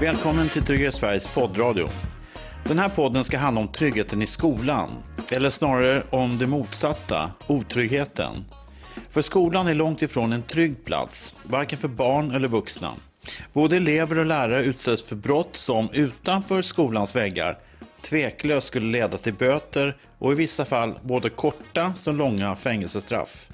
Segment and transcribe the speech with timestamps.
[0.00, 1.88] Välkommen till Tryggare Sveriges poddradio.
[2.64, 4.90] Den här podden ska handla om tryggheten i skolan.
[5.32, 8.44] Eller snarare om det motsatta, otryggheten.
[9.10, 12.94] För skolan är långt ifrån en trygg plats, varken för barn eller vuxna.
[13.52, 17.58] Både elever och lärare utsätts för brott som utanför skolans väggar
[18.02, 23.46] tveklöst skulle leda till böter och i vissa fall både korta som långa fängelsestraff.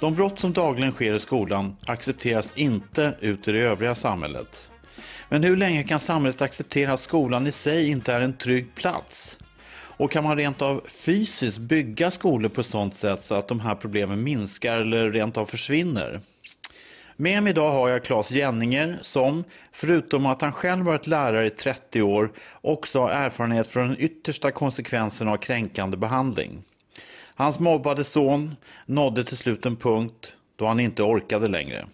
[0.00, 4.69] De brott som dagligen sker i skolan accepteras inte ut i det övriga samhället.
[5.32, 9.38] Men hur länge kan samhället acceptera att skolan i sig inte är en trygg plats?
[9.72, 13.60] Och kan man rent av fysiskt bygga skolor på ett sådant sätt så att de
[13.60, 16.20] här problemen minskar eller rent av försvinner?
[17.16, 21.50] Med mig idag har jag Claes Jenninger som, förutom att han själv varit lärare i
[21.50, 26.62] 30 år, också har erfarenhet från den yttersta konsekvensen av kränkande behandling.
[27.34, 31.86] Hans mobbade son nådde till slut en punkt då han inte orkade längre.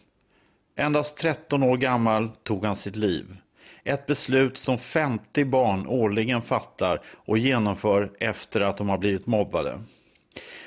[0.79, 3.37] Endast 13 år gammal tog han sitt liv.
[3.85, 9.81] Ett beslut som 50 barn årligen fattar och genomför efter att de har blivit mobbade.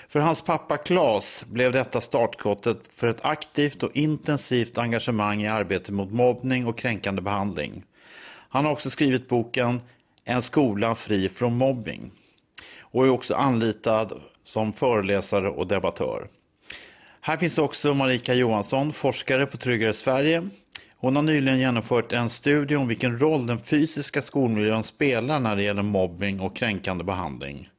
[0.07, 5.89] För hans pappa Klas blev detta startskottet för ett aktivt och intensivt engagemang i arbetet
[5.89, 7.83] mot mobbning och kränkande behandling.
[8.49, 9.81] Han har också skrivit boken
[10.23, 12.11] En skola fri från mobbing
[12.81, 16.27] och är också anlitad som föreläsare och debattör.
[17.21, 20.49] Här finns också Marika Johansson, forskare på Tryggare Sverige.
[20.97, 25.63] Hon har nyligen genomfört en studie om vilken roll den fysiska skolmiljön spelar när det
[25.63, 27.69] gäller mobbing och kränkande behandling.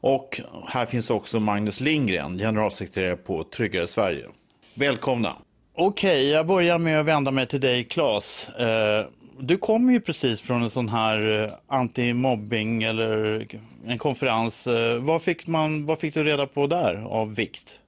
[0.00, 4.26] Och här finns också Magnus Lindgren, generalsekreterare på Tryggare Sverige.
[4.74, 5.32] Välkomna!
[5.74, 8.48] Okej, okay, jag börjar med att vända mig till dig, Claes.
[8.48, 9.06] Eh,
[9.38, 13.46] du kommer ju precis från en sån här antimobbing anti-mobbing eller
[13.86, 14.66] en konferens.
[14.66, 17.80] Eh, vad fick, man, vad fick du reda på där av vikt?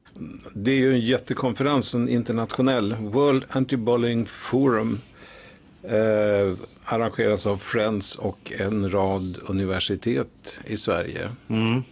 [0.55, 5.01] Det är ju en jättekonferens, en internationell World Anti-Bullying Forum.
[5.83, 11.29] Eh, arrangeras av Friends och en rad universitet i Sverige.
[11.49, 11.83] Mm.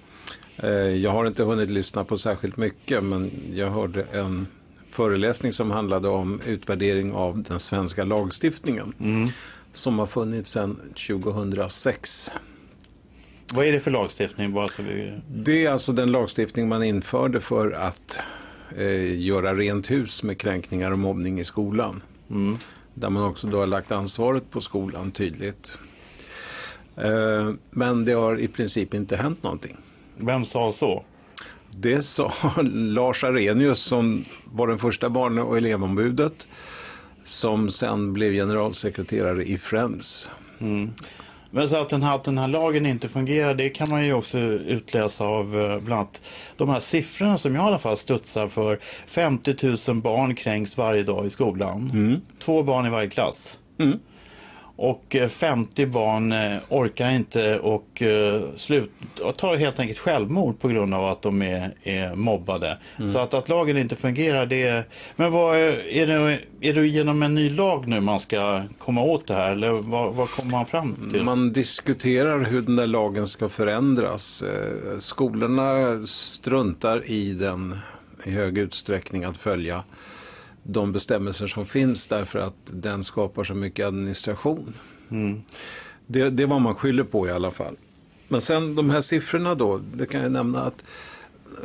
[0.57, 4.47] Eh, jag har inte hunnit lyssna på särskilt mycket men jag hörde en
[4.91, 8.95] föreläsning som handlade om utvärdering av den svenska lagstiftningen.
[9.01, 9.29] Mm.
[9.73, 12.31] Som har funnits sedan 2006.
[13.55, 14.53] Vad är det för lagstiftning?
[14.53, 15.21] Bara så vi...
[15.29, 18.19] Det är alltså den lagstiftning man införde för att
[18.77, 22.03] eh, göra rent hus med kränkningar och mobbning i skolan.
[22.31, 22.57] Mm.
[22.95, 25.79] Där man också då har lagt ansvaret på skolan tydligt.
[26.97, 29.77] Eh, men det har i princip inte hänt någonting.
[30.17, 31.05] Vem sa så?
[31.71, 32.33] Det sa
[32.73, 36.49] Lars Arrhenius som var den första barn och elevombudet
[37.25, 40.31] som sen blev generalsekreterare i Friends.
[40.59, 40.91] Mm.
[41.51, 44.13] Men så att den, här, att den här lagen inte fungerar, det kan man ju
[44.13, 46.23] också utläsa av eh, bland annat
[46.57, 48.79] de här siffrorna som jag i alla fall studsar för.
[49.07, 51.91] 50 000 barn kränks varje dag i skolan.
[51.95, 52.21] Mm.
[52.39, 53.59] Två barn i varje klass.
[53.79, 53.99] Mm.
[54.77, 58.91] Och 50 eh, barn eh, orkar inte och eh, slut,
[59.37, 62.79] tar helt enkelt självmord på grund av att de är, är mobbade.
[62.99, 63.13] Mm.
[63.13, 64.85] Så att, att lagen inte fungerar, det är...
[65.17, 69.27] Men vad, är, det, är det genom en ny lag nu man ska komma åt
[69.27, 69.53] det här?
[69.53, 71.23] Eller vad, vad kommer man fram till?
[71.23, 74.45] Man diskuterar hur den där lagen ska förändras.
[74.99, 77.77] Skolorna struntar i den
[78.25, 79.85] i hög utsträckning att följa
[80.69, 84.75] de bestämmelser som finns därför att den skapar så mycket administration.
[85.11, 85.43] Mm.
[86.07, 87.77] Det, det är vad man skyller på i alla fall.
[88.29, 90.85] Men sen de här siffrorna då, det kan jag nämna att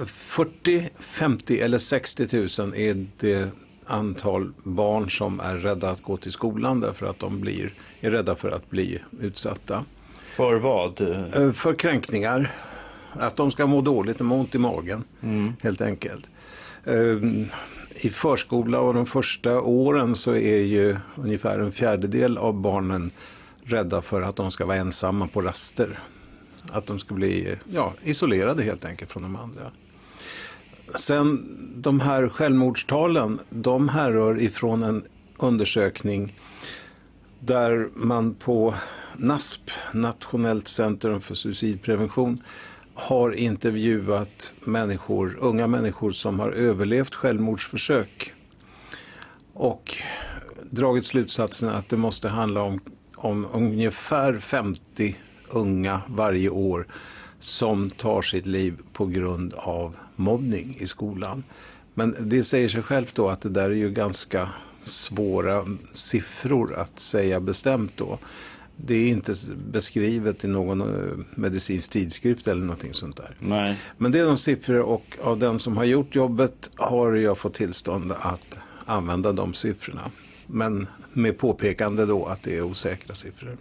[0.06, 2.28] 40, 50 eller 60
[2.62, 3.50] 000 är det
[3.86, 8.36] antal barn som är rädda att gå till skolan därför att de blir, är rädda
[8.36, 9.86] för att bli utsatta.
[10.14, 11.02] För vad?
[11.02, 12.52] Eh, för kränkningar.
[13.14, 15.54] Att de ska må dåligt, de må ont i magen mm.
[15.62, 16.30] helt enkelt.
[16.86, 17.46] Ehm,
[18.06, 23.12] i förskola och de första åren så är ju ungefär en fjärdedel av barnen
[23.64, 26.00] rädda för att de ska vara ensamma på raster.
[26.72, 29.72] Att de ska bli ja, isolerade helt enkelt från de andra.
[30.96, 35.04] Sen de här självmordstalen, de härrör ifrån en
[35.38, 36.36] undersökning
[37.40, 38.74] där man på
[39.18, 42.44] NASP, Nationellt centrum för suicidprevention,
[43.02, 48.34] har intervjuat människor, unga människor som har överlevt självmordsförsök
[49.54, 49.98] och
[50.70, 52.80] dragit slutsatsen att det måste handla om,
[53.16, 55.16] om ungefär 50
[55.50, 56.88] unga varje år
[57.40, 61.44] som tar sitt liv på grund av mobbning i skolan.
[61.94, 64.50] Men det säger sig självt då att det där är ju ganska
[64.82, 68.20] svåra siffror att säga bestämt då
[68.86, 69.34] det är inte
[69.72, 73.36] beskrivet i någon eh, medicinsk tidskrift eller någonting sånt där.
[73.40, 73.76] Nej.
[73.98, 77.54] Men det är de siffror och av den som har gjort jobbet har jag fått
[77.54, 80.12] tillstånd att använda de siffrorna.
[80.48, 83.58] Men med påpekande då att det är osäkra siffror.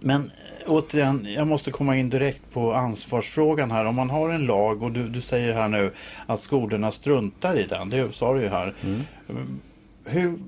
[0.00, 0.30] Men eh,
[0.66, 3.84] återigen, jag måste komma in direkt på ansvarsfrågan här.
[3.84, 5.92] Om man har en lag och du, du säger här nu
[6.26, 8.74] att skolorna struntar i den, det sa du ju här.
[8.82, 9.00] Mm.
[10.04, 10.38] Hur,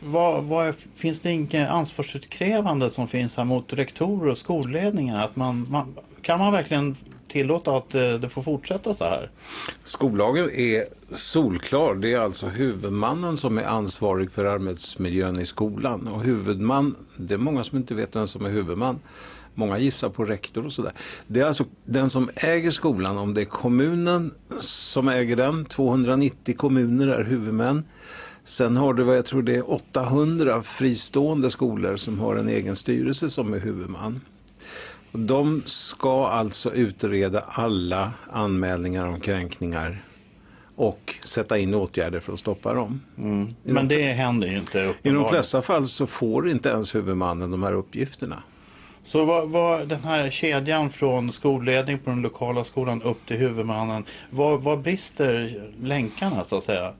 [0.00, 5.24] vad, vad, finns det inget ansvarsutkrävande som finns här mot rektorer och skolledningar?
[5.24, 6.96] Att man, man, kan man verkligen
[7.28, 9.30] tillåta att eh, det får fortsätta så här?
[9.84, 10.84] Skollagen är
[11.16, 11.94] solklar.
[11.94, 16.08] Det är alltså huvudmannen som är ansvarig för arbetsmiljön i skolan.
[16.08, 19.00] Och huvudman, det är många som inte vet vem som är huvudman.
[19.54, 20.92] Många gissar på rektor och sådär.
[21.26, 26.56] Det är alltså den som äger skolan, om det är kommunen som äger den, 290
[26.56, 27.84] kommuner är huvudmän.
[28.48, 32.76] Sen har du vad jag tror det är 800 fristående skolor som har en egen
[32.76, 34.20] styrelse som är huvudman.
[35.12, 40.02] De ska alltså utreda alla anmälningar om kränkningar
[40.76, 43.00] och sätta in åtgärder för att stoppa dem.
[43.18, 43.54] Mm.
[43.62, 44.94] Men det händer ju inte.
[45.02, 48.42] I de flesta fall så får inte ens huvudmannen de här uppgifterna.
[49.04, 54.04] Så vad, vad, den här kedjan från skolledning på den lokala skolan upp till huvudmannen,
[54.30, 56.92] vad, vad brister länkarna så att säga?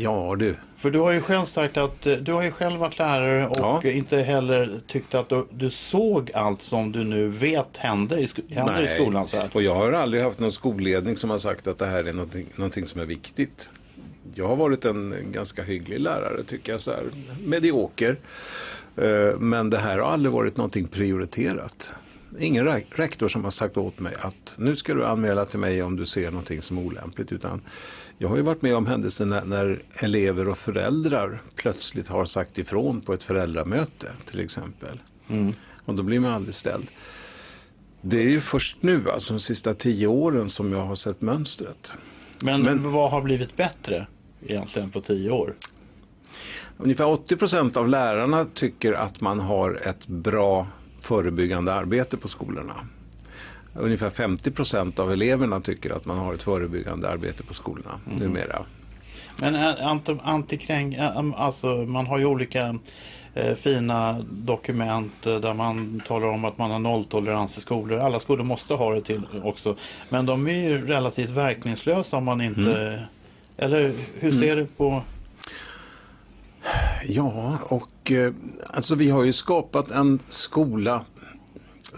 [0.00, 0.54] Ja du.
[0.76, 3.84] För du har ju själv sagt att eh, du har ju själv varit lärare och
[3.84, 3.90] ja.
[3.90, 8.82] inte heller tyckt att du, du, såg allt som du nu vet hände i, händer
[8.82, 9.50] i skolans värld.
[9.52, 12.46] och jag har aldrig haft någon skolledning som har sagt att det här är någonting,
[12.56, 13.70] någonting som är viktigt.
[14.34, 17.04] Jag har varit en ganska hygglig lärare tycker jag, så här,
[17.44, 18.16] medioker.
[18.96, 21.92] Eh, men det här har aldrig varit någonting prioriterat.
[22.38, 25.96] Ingen rektor som har sagt åt mig att nu ska du anmäla till mig om
[25.96, 27.32] du ser någonting som är olämpligt.
[27.32, 27.60] Utan
[28.18, 32.58] jag har ju varit med om händelser när, när, elever och föräldrar plötsligt har sagt
[32.58, 35.00] ifrån på ett föräldramöte till exempel.
[35.28, 35.52] Mm.
[35.84, 36.90] Och då blir man aldrig ställd.
[38.00, 41.92] Det är ju först nu, alltså de sista tio åren, som jag har sett mönstret.
[42.42, 44.06] Men, Men vad har blivit bättre
[44.46, 45.54] egentligen på tio år?
[46.76, 50.66] Ungefär 80 procent av lärarna tycker att man har ett bra
[51.00, 52.74] förebyggande arbete på skolorna.
[53.80, 58.18] Ungefär 50 procent av eleverna tycker att man har ett förebyggande arbete på skolorna mm.
[58.18, 58.62] numera.
[59.40, 62.78] Men eh, antikräng, eh, alltså man har ju olika
[63.34, 67.98] eh, fina dokument där man talar om att man har nolltolerans i skolor.
[67.98, 69.76] Alla skolor måste ha det till också.
[70.08, 72.76] Men de är ju relativt verkningslösa om man inte...
[72.76, 73.00] Mm.
[73.60, 74.58] Eller hur ser mm.
[74.58, 75.02] du på...
[77.06, 78.32] Ja, och eh,
[78.66, 81.04] alltså vi har ju skapat en skola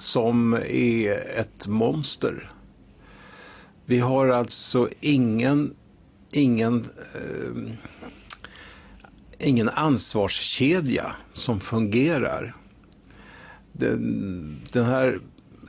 [0.00, 2.52] som är ett monster.
[3.84, 5.74] Vi har alltså ingen,
[6.30, 7.72] ingen, eh,
[9.38, 12.56] ingen ansvarskedja som fungerar.
[13.72, 15.20] Den, den här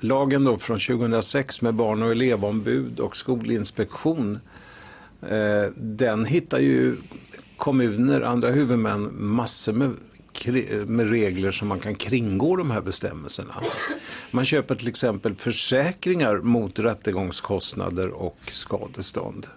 [0.01, 4.39] lagen då från 2006 med barn och elevombud och skolinspektion
[5.22, 6.98] eh, den hittar ju
[7.57, 9.92] kommuner, andra huvudmän massor med,
[10.85, 13.53] med regler som man kan kringgå de här bestämmelserna.
[14.31, 19.47] Man köper till exempel försäkringar mot rättegångskostnader och skadestånd.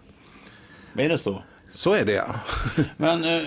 [0.96, 1.42] Är det så?
[1.70, 2.34] Så är det ja.
[2.96, 3.42] Men eh,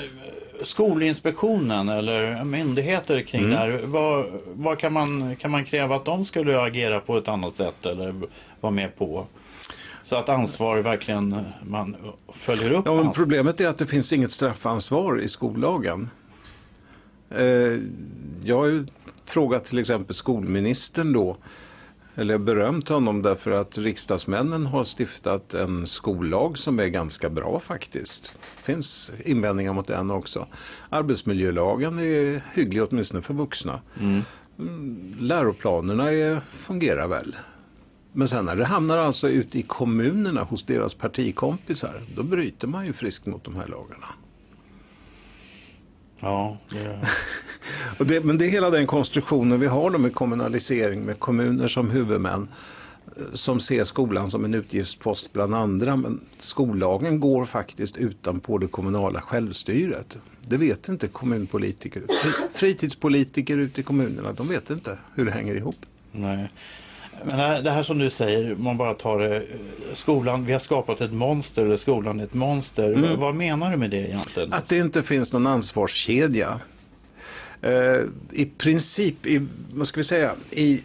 [0.64, 3.52] Skolinspektionen eller myndigheter kring mm.
[3.52, 7.28] det här, vad, vad, kan, man, kan man kräva att de skulle agera på ett
[7.28, 8.16] annat sätt eller
[8.62, 9.28] vara med på?
[10.04, 11.96] Så att ansvar verkligen man
[12.34, 12.86] följer upp.
[12.86, 16.10] Ja, men problemet är att det finns inget straffansvar i skollagen.
[17.30, 17.80] Eh,
[18.44, 18.86] jag har ju
[19.26, 21.38] frågat till exempel skolministern då,
[22.16, 28.40] eller berömt honom därför att riksdagsmännen har stiftat en skollag som är ganska bra faktiskt.
[28.42, 30.48] Det finns invändningar mot den också.
[30.90, 33.82] Arbetsmiljölagen är hygglig åtminstone för vuxna.
[34.00, 34.22] Mm.
[34.60, 37.36] mm läroplanerna är, fungerar väl.
[38.14, 42.86] Men sen när det hamnar alltså ute i kommunerna hos deras partikompisar, då bryter man
[42.86, 44.08] ju friskt mot de här lagarna.
[46.20, 47.00] Ja, det...
[48.06, 51.90] det, men det är hela den konstruktionen vi har då med kommunalisering, med kommuner som
[51.90, 52.48] huvudmän
[53.18, 55.96] eh, som ser skolan som en utgiftspost bland andra.
[55.96, 60.18] Men skollagen går faktiskt utanpå det kommunala självstyret.
[60.42, 62.04] Det vet inte kommunpolitiker.
[62.54, 65.76] Fritidspolitiker ute i kommunerna, de vet inte hur det hänger ihop.
[66.12, 66.50] Nej.
[67.24, 69.44] Men det här som du säger, man bara tar det,
[69.94, 72.94] skolan, vi har skapat ett monster eller skolan är ett monster.
[72.94, 73.20] Mm.
[73.20, 74.54] Vad menar du med det egentligen?
[74.54, 76.60] Att det inte finns någon ansvarskedja.
[77.66, 80.84] Uh, I princip, i, vad ska vi säga, i,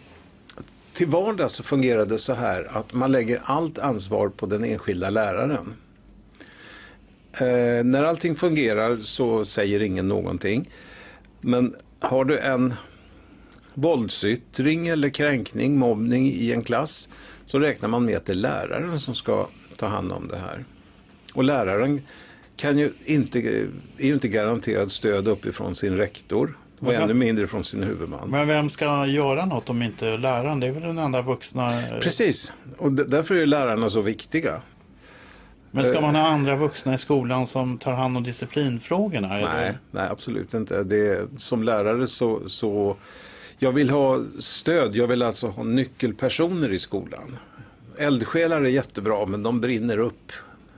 [0.93, 5.09] till vardags så fungerar det så här att man lägger allt ansvar på den enskilda
[5.09, 5.73] läraren.
[7.41, 10.69] Uh, när allting fungerar så säger ingen någonting.
[11.41, 12.73] Men har du en
[13.73, 17.09] våldsyttring eller kränkning, mobbning i en klass
[17.45, 20.65] så räknar man med att det är läraren som ska ta hand om det här.
[21.33, 22.01] Och läraren
[22.55, 27.63] kan ju inte, är ju inte garanterad stöd uppifrån sin rektor och ännu mindre från
[27.63, 28.29] sin huvudman.
[28.29, 30.59] Men vem ska göra något om inte läraren?
[30.59, 31.81] Det är väl den enda vuxna?
[32.01, 34.61] Precis, och därför är lärarna så viktiga.
[35.71, 39.27] Men ska man ha andra vuxna i skolan som tar hand om disciplinfrågorna?
[39.27, 40.83] Nej, nej absolut inte.
[40.83, 42.97] Det, som lärare så, så
[43.63, 47.37] jag vill ha stöd, jag vill alltså ha nyckelpersoner i skolan.
[47.97, 50.31] Eldsjälar är jättebra men de brinner upp.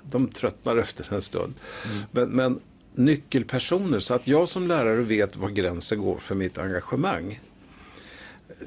[0.03, 1.53] De tröttnar efter en stund.
[1.85, 2.03] Mm.
[2.11, 2.59] Men, men
[2.93, 7.39] nyckelpersoner så att jag som lärare vet var gränsen går för mitt engagemang.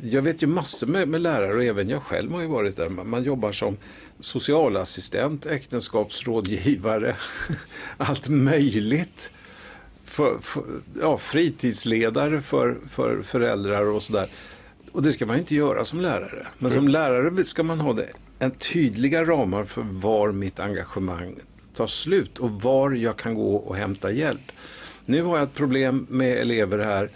[0.02, 2.88] Jag vet ju massor med, med lärare och även jag själv har ju varit där.
[2.88, 3.76] Man jobbar som
[4.18, 7.16] socialassistent, äktenskapsrådgivare,
[7.96, 9.32] allt möjligt.
[10.18, 10.62] För, för,
[11.00, 14.28] ja, fritidsledare för, för föräldrar och sådär.
[14.92, 16.46] Och det ska man inte göra som lärare.
[16.58, 18.08] Men som lärare ska man ha det,
[18.38, 21.34] en tydliga ramar för var mitt engagemang
[21.75, 24.52] tar slut och var jag kan gå och hämta hjälp.
[25.04, 27.10] Nu har jag ett problem med elever här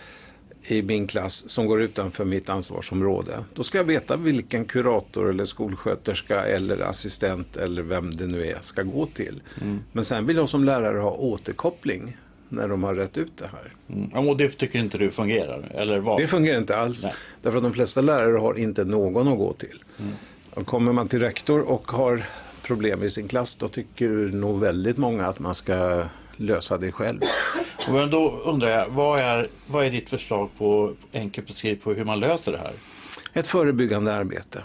[0.63, 3.45] i min klass som går utanför mitt ansvarsområde.
[3.55, 8.59] Då ska jag veta vilken kurator eller skolsköterska eller assistent eller vem det nu är
[8.61, 9.43] ska gå till.
[9.61, 9.81] Mm.
[9.93, 12.17] Men sen vill jag som lärare ha återkoppling
[12.53, 13.73] när de har rätt ut det här.
[13.89, 14.29] Mm.
[14.29, 15.73] Och det tycker inte du fungerar?
[15.75, 16.19] Eller vad?
[16.19, 17.05] Det fungerar inte alls.
[17.05, 17.15] Nej.
[17.43, 19.83] Därför att de flesta lärare har inte någon att gå till.
[19.99, 20.13] Mm.
[20.55, 22.25] Och kommer man till rektor och har
[22.63, 26.05] problem i sin klass då tycker nog väldigt många att man ska
[26.37, 27.21] lösa det själv.
[27.91, 32.05] Men då undrar jag, vad är, vad är ditt förslag på, enkelt beskrivet, på hur
[32.05, 32.73] man löser det här?
[33.33, 34.63] Ett förebyggande arbete.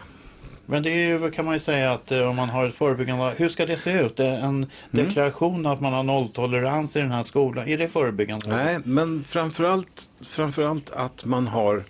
[0.70, 3.34] Men det är ju, kan man ju säga att eh, om man har ett förebyggande,
[3.38, 4.20] hur ska det se ut?
[4.20, 4.68] En mm.
[4.92, 8.48] deklaration att man har nolltolerans i den här skolan, är det förebyggande?
[8.48, 11.84] Nej, men framförallt, framförallt att man har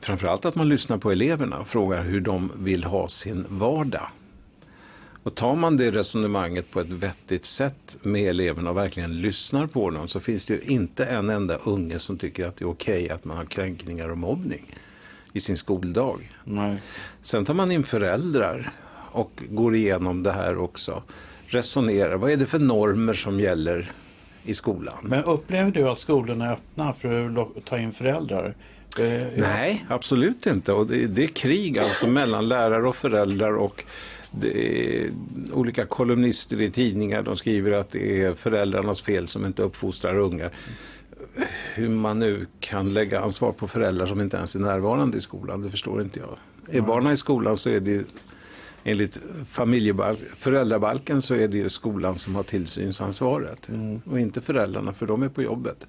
[0.00, 4.08] Framförallt att man lyssnar på eleverna och frågar hur de vill ha sin vardag.
[5.22, 9.90] Och tar man det resonemanget på ett vettigt sätt med eleverna och verkligen lyssnar på
[9.90, 13.04] dem så finns det ju inte en enda unge som tycker att det är okej
[13.04, 14.74] okay att man har kränkningar och mobbning
[15.34, 16.32] i sin skoldag.
[16.44, 16.78] Nej.
[17.22, 18.70] Sen tar man in föräldrar
[19.12, 21.02] och går igenom det här också.
[21.46, 23.92] Resonerar, vad är det för normer som gäller
[24.44, 24.94] i skolan?
[25.02, 28.54] Men upplever du att skolorna är öppna för att ta in föräldrar?
[28.98, 29.26] Eh.
[29.36, 30.72] Nej, absolut inte.
[30.72, 33.84] Och det, det, är krig alltså mellan lärare och föräldrar och
[35.52, 40.50] olika kolumnister i tidningar de skriver att det är föräldrarnas fel som inte uppfostrar ungar.
[41.74, 45.62] Hur man nu kan lägga ansvar på föräldrar som inte ens är närvarande i skolan,
[45.62, 46.36] det förstår inte jag.
[46.76, 48.04] Är barnen i skolan så är det
[48.84, 49.20] enligt
[50.36, 54.00] föräldrabalken så är det skolan som har tillsynsansvaret mm.
[54.10, 55.86] och inte föräldrarna för de är på jobbet.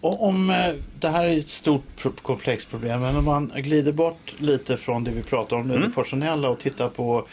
[0.00, 4.34] Och om eh, det här är ett stort komplext problem, men om man glider bort
[4.38, 5.88] lite från det vi pratar om nu, mm.
[5.88, 7.26] det personella och tittar på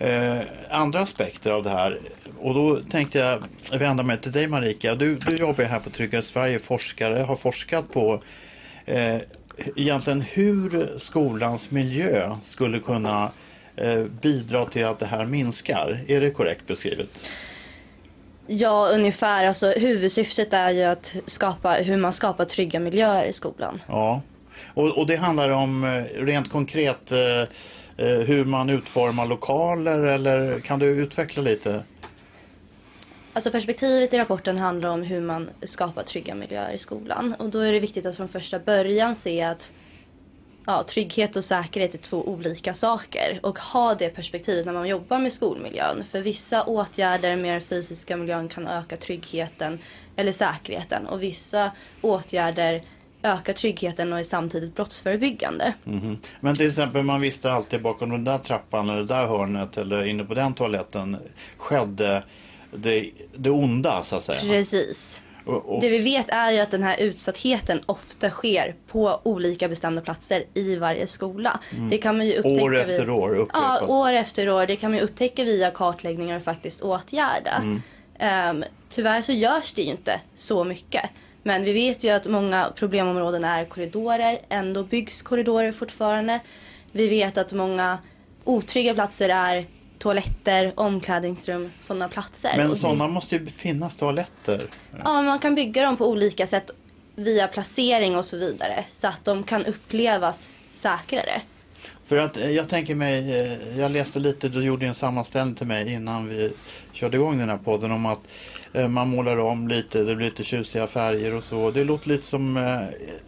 [0.00, 0.38] eh,
[0.70, 1.98] andra aspekter av det här.
[2.40, 3.42] Och då tänkte jag
[3.78, 4.94] vända mig till dig Marika.
[4.94, 8.22] Du, du jobbar här på Tryggare Sverige, forskare, har forskat på
[8.86, 9.16] eh,
[9.76, 13.30] egentligen hur skolans miljö skulle kunna
[13.76, 16.00] eh, bidra till att det här minskar.
[16.08, 17.30] Är det korrekt beskrivet?
[18.46, 19.44] Ja, ungefär.
[19.44, 23.82] Alltså, huvudsyftet är ju att skapa hur man skapar trygga miljöer i skolan.
[23.88, 24.22] Ja,
[24.74, 27.48] och, och det handlar om eh, rent konkret eh, eh,
[28.00, 31.82] Eh, hur man utformar lokaler eller kan du utveckla lite?
[33.32, 37.34] Alltså perspektivet i rapporten handlar om hur man skapar trygga miljöer i skolan.
[37.38, 39.72] Och då är det viktigt att från första början se att
[40.66, 43.40] ja, trygghet och säkerhet är två olika saker.
[43.42, 46.04] Och ha det perspektivet när man jobbar med skolmiljön.
[46.10, 49.78] För vissa åtgärder med den fysiska miljön kan öka tryggheten
[50.16, 51.06] eller säkerheten.
[51.06, 52.82] Och vissa åtgärder
[53.22, 55.74] ökar tryggheten och är samtidigt brottsförebyggande.
[55.86, 56.16] Mm -hmm.
[56.40, 60.04] Men till exempel man visste alltid bakom den där trappan eller det där hörnet eller
[60.04, 61.16] inne på den toaletten
[61.56, 62.22] skedde
[62.70, 64.40] det, det onda så att säga.
[64.40, 65.22] Precis.
[65.80, 70.44] Det vi vet är ju att den här utsattheten ofta sker på olika bestämda platser
[70.54, 71.60] i varje skola.
[71.76, 71.90] Mm.
[71.90, 73.10] Det kan man ju upptäcka år efter vid...
[73.10, 73.48] år?
[73.52, 74.66] Ja, år efter år.
[74.66, 77.62] Det kan man ju upptäcka via kartläggningar och faktiskt åtgärda.
[77.62, 77.82] Mm.
[78.56, 81.10] Um, tyvärr så görs det ju inte så mycket.
[81.42, 84.40] Men vi vet ju att många problemområden är korridorer.
[84.48, 86.40] Ändå byggs korridorer fortfarande.
[86.92, 87.98] Vi vet att många
[88.44, 89.66] otrygga platser är
[89.98, 92.52] toaletter, omklädningsrum, sådana platser.
[92.56, 94.66] Men sådana måste ju finnas toaletter.
[95.04, 96.70] Ja, man kan bygga dem på olika sätt
[97.14, 101.42] via placering och så vidare så att de kan upplevas säkrare.
[102.06, 105.66] För att eh, jag tänker mig, eh, jag läste lite, du gjorde en sammanställning till
[105.66, 106.52] mig innan vi
[106.92, 108.20] körde igång den här podden om att
[108.88, 111.70] man målar om lite, det blir lite tjusiga färger och så.
[111.70, 112.56] Det låter lite som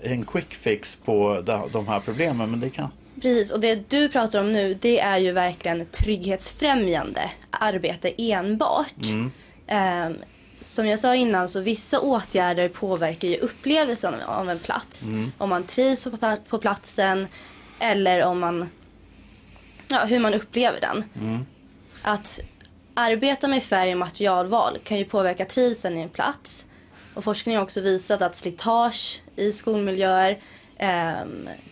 [0.03, 2.89] en quick fix på de här problemen men det kan
[3.23, 9.03] Precis, och det du pratar om nu det är ju verkligen trygghetsfrämjande arbete enbart.
[9.05, 9.31] Mm.
[9.67, 10.17] Eh,
[10.61, 15.09] som jag sa innan så vissa åtgärder påverkar ju upplevelsen av en plats.
[15.09, 15.33] Mm.
[15.39, 16.07] Om man trivs
[16.49, 17.27] på platsen
[17.79, 18.69] eller om man,
[19.89, 21.05] ja, hur man upplever den.
[21.21, 21.47] Mm.
[22.03, 22.41] Att
[22.95, 26.67] arbeta med färg och materialval kan ju påverka trivseln i en plats.
[27.15, 30.39] Och forskning har också visat att slitage i skolmiljöer,
[30.77, 31.15] eh,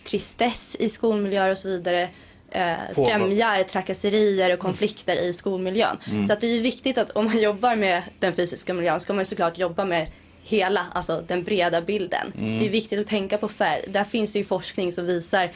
[0.03, 2.09] tristess i skolmiljöer och så vidare
[2.51, 5.25] eh, främjar trakasserier och konflikter mm.
[5.25, 5.97] i skolmiljön.
[6.11, 6.27] Mm.
[6.27, 9.13] Så att det är ju viktigt att om man jobbar med den fysiska miljön ska
[9.13, 10.07] man ju såklart jobba med
[10.43, 12.33] hela, alltså den breda bilden.
[12.37, 12.59] Mm.
[12.59, 13.85] Det är viktigt att tänka på färg.
[13.87, 15.49] Där finns det ju forskning som visar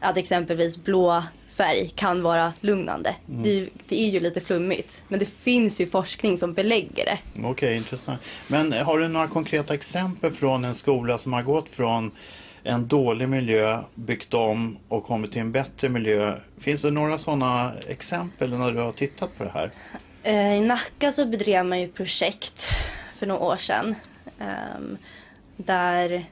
[0.00, 1.22] att exempelvis blå
[1.56, 3.16] färg kan vara lugnande.
[3.28, 3.42] Mm.
[3.42, 5.02] Det, är ju, det, är ju, lite flummigt.
[5.08, 7.18] Men det finns ju forskning som belägger det.
[7.34, 8.20] Okej, okay, intressant.
[8.48, 12.10] Men har du några konkreta exempel från en skola som har gått från
[12.62, 16.38] en dålig miljö, byggt om och kommit till en bättre miljö.
[16.58, 19.70] Finns det några sådana exempel när du har tittat på det här?
[20.22, 22.68] Eh, I Nacka så bedrev man ju projekt
[23.16, 23.94] för några år sedan.
[24.38, 24.98] Ehm,
[25.56, 26.26] där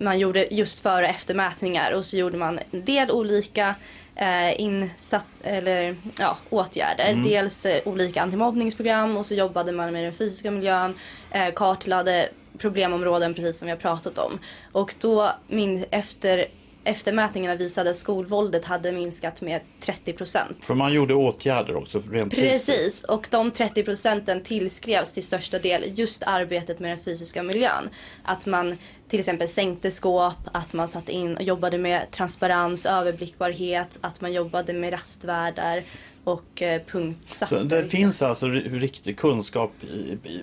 [0.00, 3.74] man gjorde just före och eftermätningar och så gjorde man en del olika
[4.14, 7.12] eh, insatt, eller, ja, åtgärder.
[7.12, 7.24] Mm.
[7.24, 10.94] Dels eh, olika antimobbningsprogram och så jobbade man med den fysiska miljön,
[11.30, 12.28] eh, kartlade
[12.58, 14.38] problemområden precis som vi har pratat om.
[14.72, 16.46] Och då min, efter
[16.84, 20.64] eftermätningarna visade att skolvåldet hade minskat med 30 procent.
[20.64, 22.02] För man gjorde åtgärder också?
[22.30, 27.88] Precis, och de 30 procenten tillskrevs till största del just arbetet med den fysiska miljön.
[28.24, 28.78] Att man
[29.10, 34.32] till exempel sänkte skåp, att man satte in och jobbade med transparens, överblickbarhet, att man
[34.32, 35.82] jobbade med rastvärdar
[36.24, 37.56] och eh, punktsatte.
[37.56, 39.72] Så det finns alltså riktig kunskap,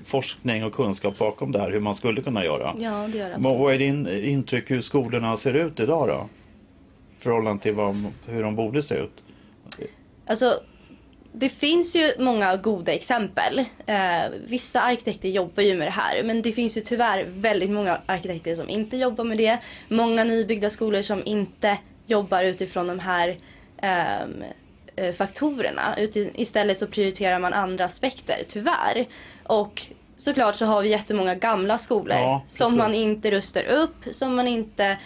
[0.06, 2.76] forskning och kunskap bakom det här hur man skulle kunna göra?
[2.78, 3.36] Ja, det gör det.
[3.38, 6.28] Vad är din intryck hur skolorna ser ut idag då?
[7.20, 9.24] förhållande till vad, hur de borde se ut?
[10.28, 10.60] Alltså,
[11.32, 13.60] det finns ju många goda exempel.
[13.86, 17.98] Eh, vissa arkitekter jobbar ju med det här men det finns ju tyvärr väldigt många
[18.06, 19.58] arkitekter som inte jobbar med det.
[19.88, 23.38] Många nybyggda skolor som inte jobbar utifrån de här
[23.82, 24.44] ehm,
[24.96, 25.96] eh, faktorerna.
[26.16, 29.08] Istället så prioriterar man andra aspekter, tyvärr.
[29.44, 29.84] Och
[30.18, 34.48] såklart så har vi jättemånga gamla skolor ja, som man inte rustar upp, som man
[34.48, 34.98] inte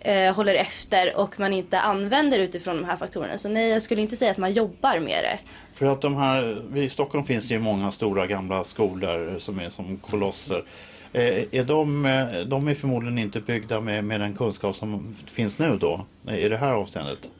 [0.00, 3.38] eh, håller efter och man inte använder utifrån de här faktorerna.
[3.38, 5.38] Så nej, jag skulle inte säga att man jobbar med det.
[5.74, 9.70] För att de här, I Stockholm finns det ju många stora gamla skolor som är
[9.70, 10.64] som kolosser.
[11.12, 15.58] Eh, är de, eh, de är förmodligen inte byggda med, med den kunskap som finns
[15.58, 17.30] nu då, i det här avseendet?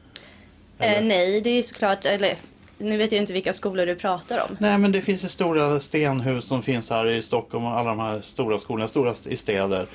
[0.79, 2.35] Eh, nej, det är såklart, eller
[2.77, 4.57] nu vet jag inte vilka skolor du pratar om.
[4.59, 7.99] Nej, men det finns ju stora stenhus som finns här i Stockholm och alla de
[7.99, 9.85] här stora skolorna, stora i städer.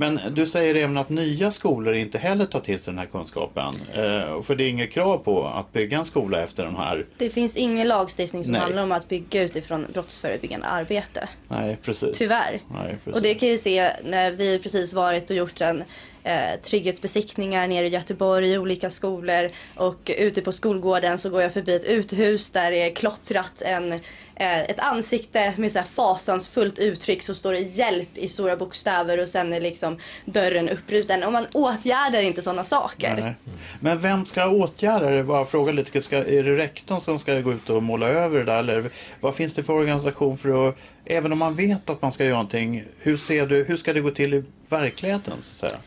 [0.00, 3.74] Men du säger även att nya skolor inte heller tar till sig den här kunskapen.
[3.92, 7.04] Eh, för det är inget krav på att bygga en skola efter den här.
[7.16, 8.60] Det finns ingen lagstiftning som Nej.
[8.60, 11.28] handlar om att bygga utifrån brottsförebyggande arbete.
[11.48, 12.18] Nej, precis.
[12.18, 12.60] Tyvärr.
[12.74, 13.16] Nej, precis.
[13.16, 15.84] Och det kan ju se när vi precis varit och gjort en
[16.24, 21.52] eh, trygghetsbesiktningar nere i Göteborg i olika skolor och ute på skolgården så går jag
[21.52, 26.78] förbi ett uthus där det är klottrat en, eh, ett ansikte med så här fasansfullt
[26.78, 31.22] uttryck så står det hjälp i stora bokstäver och sen är liksom dörren uppbruten.
[31.22, 33.16] Och man åtgärdar inte sådana saker.
[33.20, 33.34] Nej.
[33.80, 35.24] Men vem ska åtgärda det?
[35.24, 38.44] Bara fråga lite, ska, är det rektorn som ska gå ut och måla över det
[38.44, 38.58] där?
[38.58, 40.76] Eller vad finns det för organisation för att
[41.10, 44.00] Även om man vet att man ska göra någonting, hur, ser du, hur ska det
[44.00, 45.34] gå till i verkligheten?
[45.40, 45.80] Så att säga?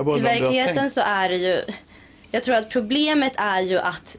[0.00, 1.62] I verkligheten så är det ju...
[2.30, 4.18] Jag tror att problemet är ju att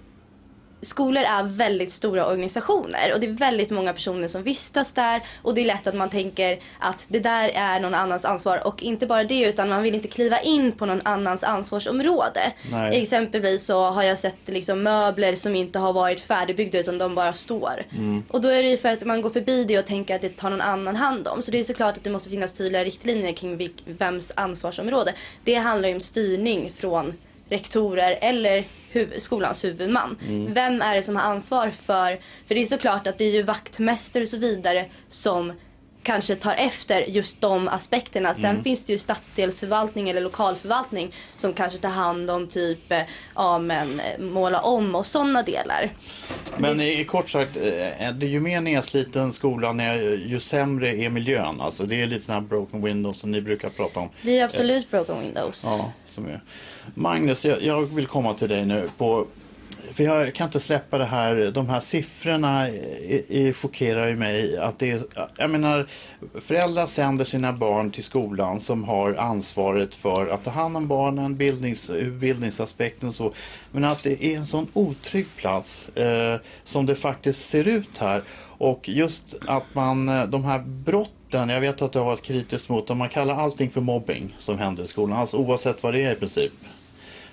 [0.82, 5.56] skolor är väldigt stora organisationer och det är väldigt många personer som vistas där och
[5.56, 9.08] det är lätt att man tänker att det där är någon annans ansvar och inte
[9.08, 12.54] bara det utan man vill inte kliva in på någon annans ansvarsområde.
[12.72, 13.02] Nej.
[13.02, 17.34] Exempelvis så har jag sett liksom möbler som inte har varit färdigbyggda utan de bara
[17.34, 17.86] står.
[17.92, 18.24] Mm.
[18.28, 20.30] Och då är det ju för att man går förbi det och tänker att det
[20.30, 21.42] tar någon annan hand om.
[21.42, 25.14] Så det är såklart att det måste finnas tydliga riktlinjer kring vems ansvarsområde.
[25.44, 27.14] Det handlar ju om styrning från
[27.52, 30.18] rektorer eller huv skolans huvudman.
[30.28, 30.54] Mm.
[30.54, 33.44] Vem är det som har ansvar för, för det är såklart att det är ju
[33.44, 35.54] vaktmästare och så vidare som
[36.04, 38.34] kanske tar efter just de aspekterna.
[38.34, 38.64] Sen mm.
[38.64, 43.02] finns det ju stadsdelsförvaltning eller lokalförvaltning som kanske tar hand om typ, eh,
[43.36, 45.90] ja men eh, måla om och sådana delar.
[46.58, 47.00] Men det...
[47.00, 47.64] i kort sagt, eh,
[48.14, 49.80] det är ju mer nedsliten skolan
[50.28, 51.62] ju sämre är miljön.
[51.62, 54.10] Alltså det är lite sådana här broken windows som ni brukar prata om.
[54.22, 55.64] Det är absolut broken windows.
[55.66, 56.42] Ja, som är.
[56.94, 58.90] Magnus, jag, jag, vill komma till dig nu.
[58.98, 59.28] På,
[59.94, 64.58] för jag kan inte släppa det här, de här siffrorna i, i chockerar ju mig.
[64.58, 65.02] Att det är,
[65.38, 65.88] jag menar,
[66.42, 71.38] föräldrar sänder sina barn till skolan som har ansvaret för att ta hand om barnen,
[71.38, 73.34] bildnings, bildningsaspekten och så.
[73.72, 78.22] Men att det är en sån otrygg plats eh, som det faktiskt ser ut här.
[78.62, 82.70] Och just att man, eh, de här brotten, jag vet att du har varit kritisk
[82.70, 86.04] mot dem, man kallar allting för mobbing som händer i skolan, alltså oavsett vad det
[86.04, 86.52] är i princip.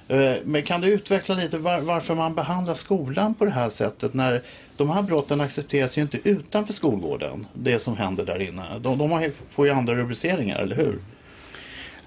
[0.09, 4.15] Eh, men kan du utveckla lite var, varför man behandlar skolan på det här sättet
[4.15, 4.43] när
[4.77, 8.79] de här brotten accepteras ju inte utanför skolgården, det som händer där inne.
[8.79, 10.99] De, de får ju andra rubriceringar, eller hur?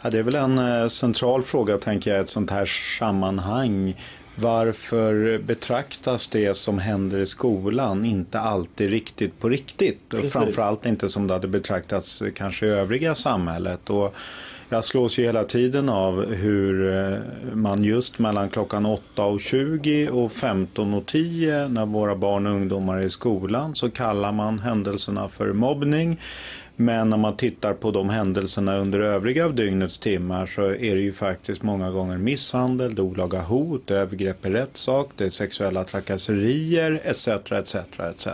[0.01, 2.65] Ja, det är väl en eh, central fråga, tänker jag, i ett sånt här
[2.99, 3.95] sammanhang.
[4.41, 10.13] Varför betraktas det som händer i skolan inte alltid riktigt på riktigt?
[10.13, 13.89] Och framförallt inte som det hade betraktats kanske i övriga samhället.
[13.89, 14.15] Och
[14.69, 17.19] jag slås ju hela tiden av hur eh,
[17.53, 22.53] man just mellan klockan 8 och 20 och 15 och 10 när våra barn och
[22.53, 26.19] ungdomar är i skolan så kallar man händelserna för mobbning.
[26.81, 31.01] Men när man tittar på de händelserna under övriga av dygnets timmar så är det
[31.01, 37.01] ju faktiskt många gånger misshandel, det olaga hot, övergrepp i rättssak, det är sexuella trakasserier
[37.03, 37.27] etc.
[37.27, 37.75] etc.
[37.75, 38.27] etc.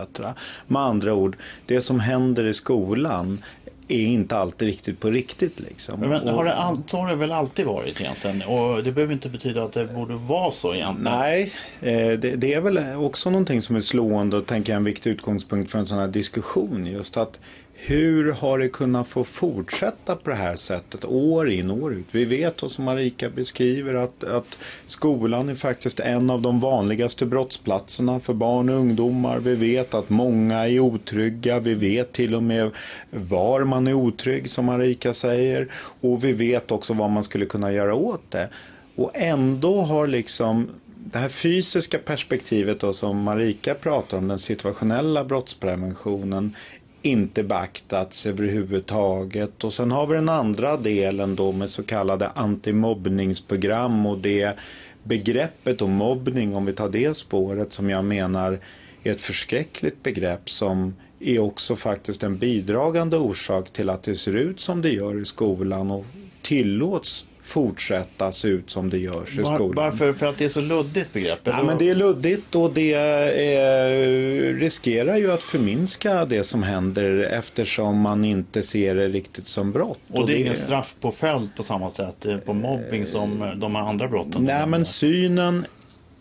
[0.66, 3.42] Med andra ord, det som händer i skolan
[3.88, 5.60] är inte alltid riktigt på riktigt.
[5.60, 6.00] Liksom.
[6.00, 8.42] Men har det, all, har det väl alltid varit egentligen?
[8.42, 11.18] Och det behöver inte betyda att det borde vara så egentligen.
[11.18, 14.84] Nej, eh, det, det, är väl också någonting som är slående och tänker jag en
[14.84, 16.86] viktig utgångspunkt för en sån här diskussion.
[16.86, 17.38] Just att
[17.80, 22.06] hur har det kunnat få fortsätta på det här sättet år in år ut?
[22.12, 27.26] Vi vet, och som Marika beskriver, att, att skolan är faktiskt en av de vanligaste
[27.26, 29.38] brottsplatserna för barn och ungdomar.
[29.38, 31.60] Vi vet att många är otrygga.
[31.60, 32.70] Vi vet till och med
[33.10, 35.68] var man är otrygg, som Marika säger.
[36.00, 38.48] Och vi vet också vad man skulle kunna göra åt det.
[38.96, 40.68] Och ändå har liksom
[41.12, 46.54] det här fysiska perspektivet då, som Marika pratar om, den situationella brottspreventionen,
[47.02, 49.64] inte beaktats överhuvudtaget.
[49.64, 54.56] Och sen har vi den andra delen då med så kallade antimobbningsprogram och det
[55.02, 58.58] begreppet om mobbning, om vi tar det spåret, som jag menar
[59.02, 64.36] är ett förskräckligt begrepp som är också faktiskt en bidragande orsak till att det ser
[64.36, 66.04] ut som det gör i skolan och
[66.42, 69.72] tillåts fortsätta se ut som det görs i skolan.
[69.74, 70.12] Varför?
[70.12, 71.40] För att det är så luddigt begrepp?
[71.44, 77.28] Ja, men det är luddigt och det är, riskerar ju att förminska det som händer
[77.32, 79.98] eftersom man inte ser det riktigt som brott.
[80.08, 84.08] Och, och det är ingen straffpåföljd på samma sätt på mobbing som de här andra
[84.08, 84.44] brotten?
[84.44, 85.64] Nej, men synen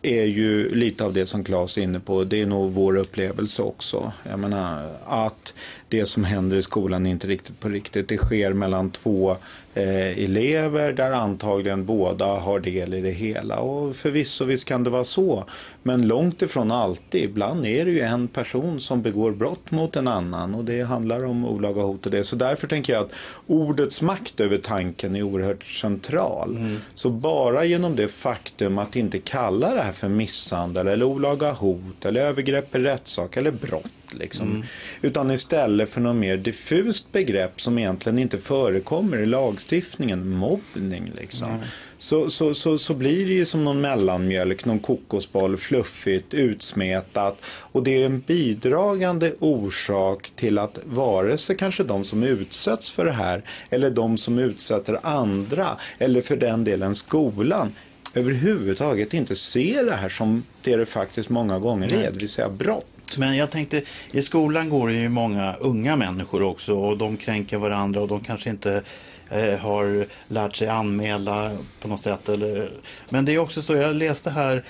[0.01, 2.23] är ju lite av det som Claes är inne på.
[2.23, 4.11] Det är nog vår upplevelse också.
[4.29, 5.53] Jag menar att
[5.89, 8.08] det som händer i skolan är inte riktigt på riktigt.
[8.08, 9.32] Det sker mellan två
[9.73, 13.60] eh, elever där antagligen båda har del i det hela.
[13.60, 15.45] Och förvisso visst kan det vara så.
[15.84, 17.23] Men långt ifrån alltid.
[17.23, 21.26] Ibland är det ju en person som begår brott mot en annan och det handlar
[21.26, 22.23] om olaga hot och det.
[22.23, 23.13] Så därför tänker jag att
[23.47, 26.58] ordets makt över tanken är oerhört central.
[26.58, 26.78] Mm.
[26.93, 32.06] Så bara genom det faktum att inte kalla det här för misshandel eller olaga hot
[32.06, 33.86] eller övergrepp i rättssak eller brott
[34.17, 34.49] Liksom.
[34.49, 34.63] Mm.
[35.01, 41.12] Utan istället för något mer diffust begrepp som egentligen inte förekommer i lagstiftningen, mobbning.
[41.15, 41.49] Liksom.
[41.49, 41.62] Mm.
[41.99, 47.38] Så, så, så, så blir det ju som någon mellanmjölk, någon kokosboll, fluffigt, utsmetat.
[47.45, 53.06] Och det är en bidragande orsak till att vare sig kanske de som utsätts för
[53.06, 57.73] det här eller de som utsätter andra eller för den delen skolan
[58.13, 62.49] överhuvudtaget inte ser det här som det det faktiskt många gånger är, det vill säga
[62.49, 62.86] brott.
[63.17, 67.58] Men jag tänkte, i skolan går det ju många unga människor också och de kränker
[67.58, 68.82] varandra och de kanske inte
[69.30, 72.30] eh, har lärt sig anmäla på något sätt.
[72.30, 72.70] Eller...
[73.10, 74.63] Men det är också så, jag läste här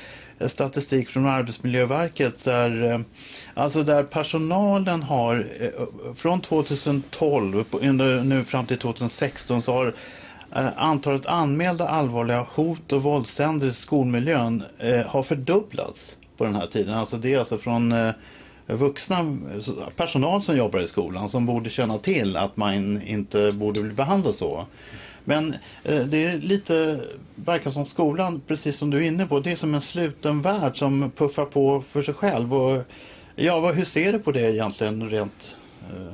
[0.46, 3.00] statistik från Arbetsmiljöverket där, eh,
[3.54, 7.66] alltså där personalen har eh, från 2012
[8.24, 9.94] nu fram till 2016 så har
[10.56, 14.64] eh, antalet anmälda allvarliga hot och våldshändelser i skolmiljön
[15.06, 16.94] har fördubblats på den här tiden.
[16.94, 18.14] Alltså det är alltså från eh,
[18.68, 19.38] vuxna
[19.96, 24.36] personal som jobbar i skolan som borde känna till att man inte borde bli behandlad
[24.36, 24.66] så.
[25.24, 27.00] Men eh, det är lite,
[27.36, 30.78] verkar som skolan, precis som du är inne på, det är som en sluten värld
[30.78, 32.54] som puffar på för sig själv.
[32.54, 32.84] Och,
[33.36, 36.14] ja, vad, hur ser du på det egentligen rent eh,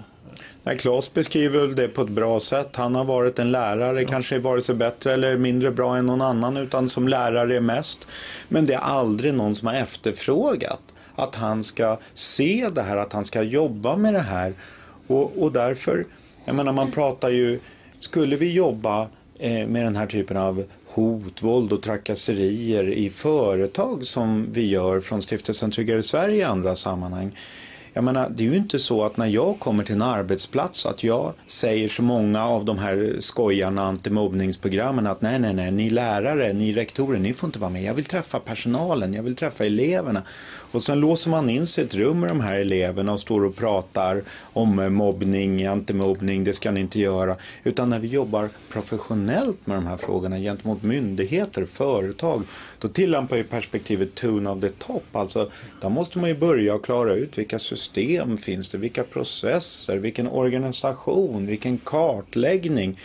[0.64, 2.70] Nej, Claes beskriver det på ett bra sätt.
[2.74, 4.08] Han har varit en lärare, ja.
[4.08, 8.08] kanske vare sig bättre eller mindre bra än någon annan, utan som lärare mest.
[8.48, 10.82] Men det är aldrig någon som har efterfrågat
[11.16, 14.54] att han ska se det här, att han ska jobba med det här.
[15.08, 16.06] Och, och därför,
[16.46, 17.60] jag menar man pratar ju,
[18.00, 19.08] skulle vi jobba
[19.40, 25.00] eh, med den här typen av hot, våld och trakasserier i företag som vi gör
[25.00, 27.38] från Stiftelsen Tryggare Sverige i andra sammanhang
[27.96, 31.04] jag menar, det är ju inte så att när jag kommer till en arbetsplats att
[31.04, 36.54] jag säger så många av de här skojarna antimobbningsprogrammen att nej, nej, nej, ni lärare,
[36.54, 37.84] ni rektorer, ni får inte vara med.
[37.84, 40.22] Jag vill träffa personalen, jag vill träffa eleverna.
[40.74, 43.46] Och sen låser man in sig i ett rum med de här eleverna och står
[43.46, 47.36] och pratar om eh, mobbning, antimobbning, det ska ni inte göra.
[47.64, 52.44] Utan när vi jobbar professionellt med de här frågorna gentemot myndigheter, företag,
[52.80, 55.04] då tillämpar ju perspektivet tune of the top.
[55.12, 59.98] Alltså, där måste man ju börja och klara ut vilka system finns det, vilka processer,
[59.98, 63.00] vilken organisation, vilken kartläggning.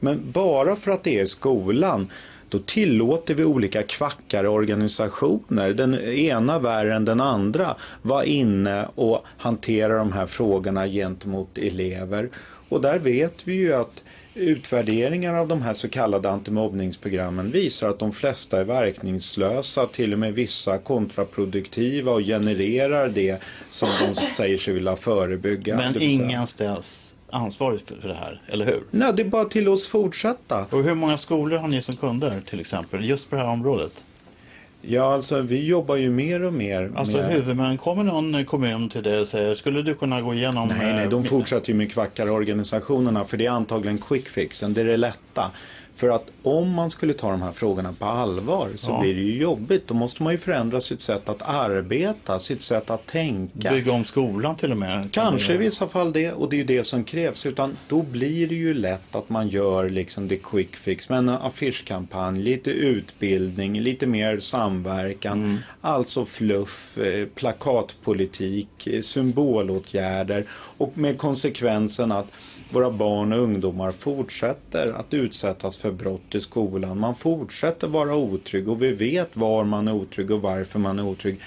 [0.00, 2.08] Men bara för att det är skolan
[2.54, 9.24] då tillåter vi olika kvackare organisationer, den ena värre än den andra, vara inne och
[9.38, 12.28] hantera de här frågorna gentemot elever.
[12.68, 14.02] Och där vet vi ju att
[14.34, 20.18] utvärderingar av de här så kallade antimobbningsprogrammen visar att de flesta är verkningslösa, till och
[20.18, 25.76] med vissa kontraproduktiva och genererar det som de säger sig vilja förebygga.
[25.76, 27.03] Men ingen ställs
[27.34, 28.82] ansvarig för det här, eller hur?
[28.90, 30.66] Nej, det är bara till oss fortsätta.
[30.70, 34.04] Och hur många skolor har ni som kunder till exempel, just på det här området?
[34.86, 37.32] Ja, alltså vi jobbar ju mer och mer Alltså med...
[37.32, 40.68] huvudmän, kommer någon kommun till dig och säger, skulle du kunna gå igenom...
[40.68, 44.80] Nej, nej, de eh, fortsätter ju med kvackarorganisationerna för det är antagligen quick fixen, det
[44.80, 45.50] är det lätta.
[45.96, 49.00] För att om man skulle ta de här frågorna på allvar så Ja.
[49.00, 49.88] blir det ju jobbigt.
[49.88, 53.70] Då måste man ju förändra sitt sätt att arbeta, sitt sätt att tänka.
[53.70, 55.08] Bygga om skolan till och med.
[55.12, 57.46] Kanske i vissa fall det och det är ju det som krävs.
[57.46, 61.28] Utan då blir det ju lätt att man gör liksom det quick fix med en
[61.28, 65.58] affischkampanj, lite utbildning, lite mer samverkan.
[65.80, 72.26] Alltså fluff, eh, plakatpolitik, eh, symbolåtgärder och med konsekvensen att
[72.74, 76.98] våra barn och ungdomar fortsätter att utsättas för brott i skolan.
[76.98, 81.04] Man fortsätter vara otrygg och vi vet var man är otrygg och varför man är
[81.04, 81.40] otrygg.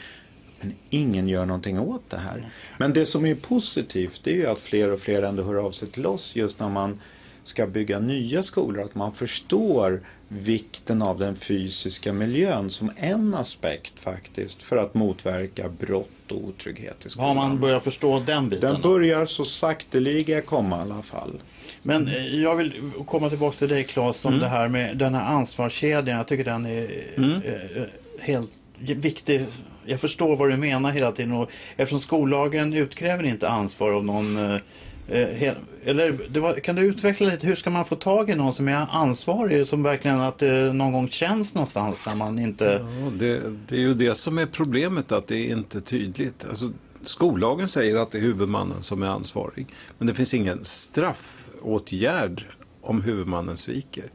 [0.62, 2.50] Men ingen gör någonting åt det här.
[2.78, 5.72] Men det som är positivt det är ju att fler och fler ändå hör av
[5.72, 7.00] sig till oss just när man
[7.44, 8.84] ska bygga nya skolor.
[8.84, 15.70] Att man förstår vikten av den fysiska miljön som en aspekt faktiskt för att motverka
[15.70, 17.36] brott och otrygghet i Har skolan.
[17.36, 18.72] man börjat förstå den biten?
[18.74, 21.42] Den börjar så sakteliga komma i alla fall.
[21.82, 22.74] Men eh, jag vill
[23.08, 24.34] komma tillbaka till dig Claes, Mm.
[24.36, 26.18] om det här med den här ansvarskedjan.
[26.18, 26.82] Jag tycker den är
[27.16, 27.84] eh, eh,
[28.22, 29.46] helt viktig.
[29.86, 31.32] Jag förstår vad du menar hela tiden.
[31.32, 34.60] Och eftersom skollagen utkräver inte ansvar av någon
[35.08, 35.54] Eh,
[35.86, 38.68] eller det var, kan du utveckla lite, hur ska man få tag i någon som
[38.68, 42.86] är ansvarig, som verkligen att det någon gång känns någonstans när man inte...
[42.86, 46.46] Ja, det, det är ju det som är problemet, att det är inte tydligt.
[46.50, 46.72] Alltså,
[47.04, 49.68] skollagen säger att det är huvudmannen som är ansvarig,
[49.98, 52.46] men det finns ingen straffåtgärd
[52.82, 54.12] om huvudmannen sviker.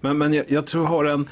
[0.00, 1.28] Men, men jag, jag tror jag har en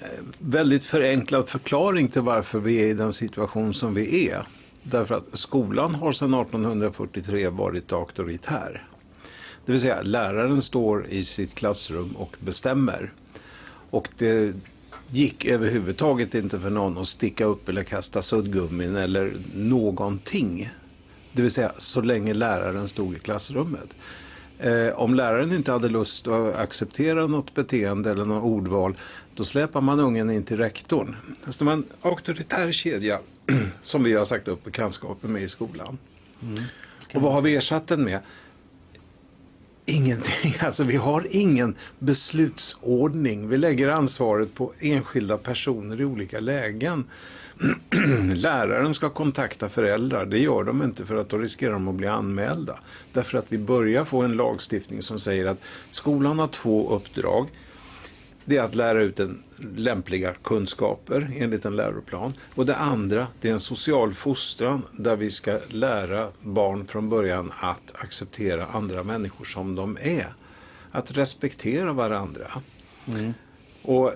[0.00, 0.06] eh,
[0.38, 4.42] väldigt förenklad förklaring till varför vi är i den situation som vi är.
[4.82, 8.86] Därför att skolan har sedan 1843 varit auktoritär.
[9.64, 13.12] Det vill säga läraren står i sitt klassrum och bestämmer.
[13.90, 14.54] Och det
[15.10, 20.70] gick överhuvudtaget inte för någon att sticka upp eller kasta suddgummin eller någonting.
[21.32, 23.88] Det vill säga så länge läraren stod i klassrummet.
[24.58, 28.96] Eh, om läraren inte hade lust att acceptera något beteende eller något ordval,
[29.34, 31.16] då släpar man ungen in till rektorn.
[31.44, 33.18] Alltså det var en auktoritär kedja
[33.80, 35.98] som vi har sagt upp bekantskapen med i skolan.
[37.14, 38.20] Och vad har vi ersatt den med?
[39.86, 40.54] Ingenting.
[40.60, 43.48] Alltså vi har ingen beslutsordning.
[43.48, 47.04] Vi lägger ansvaret på enskilda personer i olika lägen.
[48.34, 50.26] Läraren ska kontakta föräldrar.
[50.26, 52.78] Det gör de inte för att då riskerar de att bli anmälda.
[53.12, 55.60] Därför att vi börjar få en lagstiftning som säger att
[55.90, 57.48] skolan har två uppdrag.
[58.44, 59.42] Det är att lära ut en
[59.76, 62.32] lämpliga kunskaper enligt en läroplan.
[62.54, 67.52] Och det andra, det är en social fostran där vi ska lära barn från början
[67.60, 70.26] att acceptera andra människor som de är.
[70.90, 72.46] Att respektera varandra.
[73.82, 74.12] Och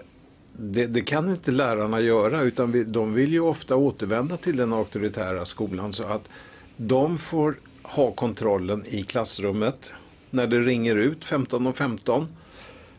[0.53, 4.73] det, det kan inte lärarna göra utan vi, de vill ju ofta återvända till den
[4.73, 6.29] auktoritära skolan så att
[6.77, 9.93] de får ha kontrollen i klassrummet.
[10.31, 12.29] När det ringer ut 15 och 15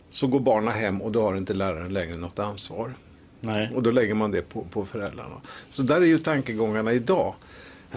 [0.09, 2.93] så går barnen hem och då har inte läraren längre något ansvar.
[3.41, 3.71] Nej.
[3.75, 5.41] Och då lägger man det på, på föräldrarna.
[5.71, 7.35] Så där är ju tankegångarna idag.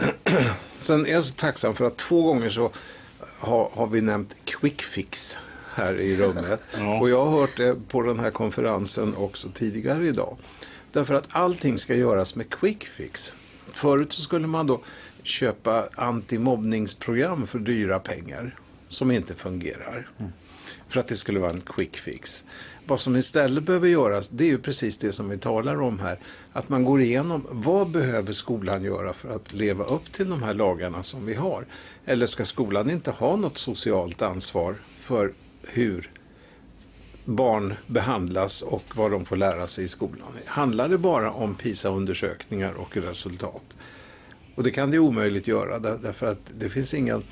[0.80, 2.70] Sen är jag så tacksam för att två gånger så
[3.38, 5.38] har, har vi nämnt quick fix
[5.74, 6.60] här i rummet.
[6.78, 7.00] Ja.
[7.00, 10.36] Och jag har hört det på den här konferensen också tidigare idag.
[10.92, 13.36] Därför att allting ska göras med quick fix.
[13.66, 14.80] Förut så skulle man då
[15.22, 18.56] köpa antimobbningsprogram för dyra pengar
[18.88, 20.08] som inte fungerar.
[20.88, 22.44] För att det skulle vara en quick fix.
[22.86, 26.18] vad som istället behöver göras, det är ju precis det som vi talar om här.
[26.52, 30.54] Att man går igenom, vad behöver skolan göra för att leva upp till de här
[30.54, 31.66] lagarna som vi har?
[32.04, 36.10] Eller ska skolan inte ha något socialt ansvar för hur
[37.24, 40.28] barn behandlas och vad de får lära sig i skolan?
[40.44, 43.76] Handlar det bara om PISA-undersökningar och resultat?
[44.54, 47.22] Och det kan det omöjligt göra därför att det finns ingen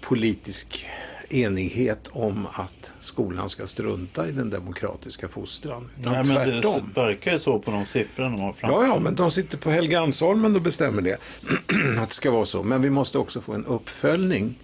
[0.00, 0.86] politisk
[1.30, 5.90] enighet om att skolan ska strunta i den demokratiska fostran.
[6.00, 6.90] Utan Nej, men tvärtom.
[6.94, 8.82] Det verkar ju så på de siffror de har framför.
[8.82, 11.16] Ja, ja, men de sitter på Helgeandsholmen och bestämmer det.
[11.98, 12.62] att det ska vara så.
[12.62, 14.54] Men vi måste också få en uppföljning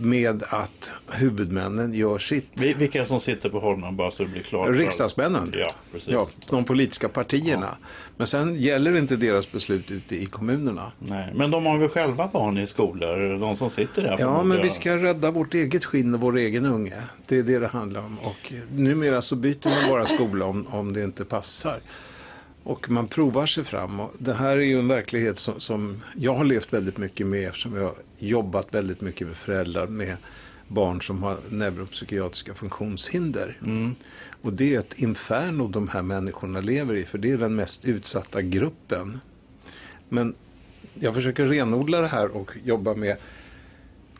[0.00, 2.48] med att huvudmännen gör sitt.
[2.54, 4.76] Vilka som sitter på Holmen bara så det blir klart?
[4.76, 5.52] Riksdagsmännen.
[5.52, 6.12] Ja, precis.
[6.12, 7.76] Ja, de politiska partierna.
[7.80, 7.86] Ja.
[8.16, 10.92] Men sen gäller inte deras beslut ute i kommunerna.
[10.98, 14.16] Nej, men de har väl själva barn i skolor, de som sitter där?
[14.18, 17.02] Ja, men vi ska rädda vårt eget skinn och vår egen unge.
[17.26, 18.18] Det är det det handlar om.
[18.18, 21.80] Och numera så byter man bara skola om, om det inte passar.
[22.68, 24.00] Och man provar sig fram.
[24.00, 27.48] Och det här är ju en verklighet som, som, jag har levt väldigt mycket med
[27.48, 30.16] eftersom jag har jobbat väldigt mycket med föräldrar med
[30.66, 33.58] barn som har neuropsykiatriska funktionshinder.
[33.62, 33.94] Mm.
[34.42, 37.84] Och det är ett inferno de här människorna lever i, för det är den mest
[37.84, 39.20] utsatta gruppen.
[40.08, 40.34] Men
[40.94, 43.16] jag försöker renodla det här och jobba med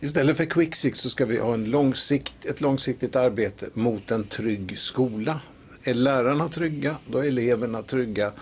[0.00, 4.78] Istället för quick så ska vi ha en långsikt, ett långsiktigt arbete mot en trygg
[4.78, 5.40] skola
[5.88, 8.32] är lärarna trygga, då är eleverna trygga.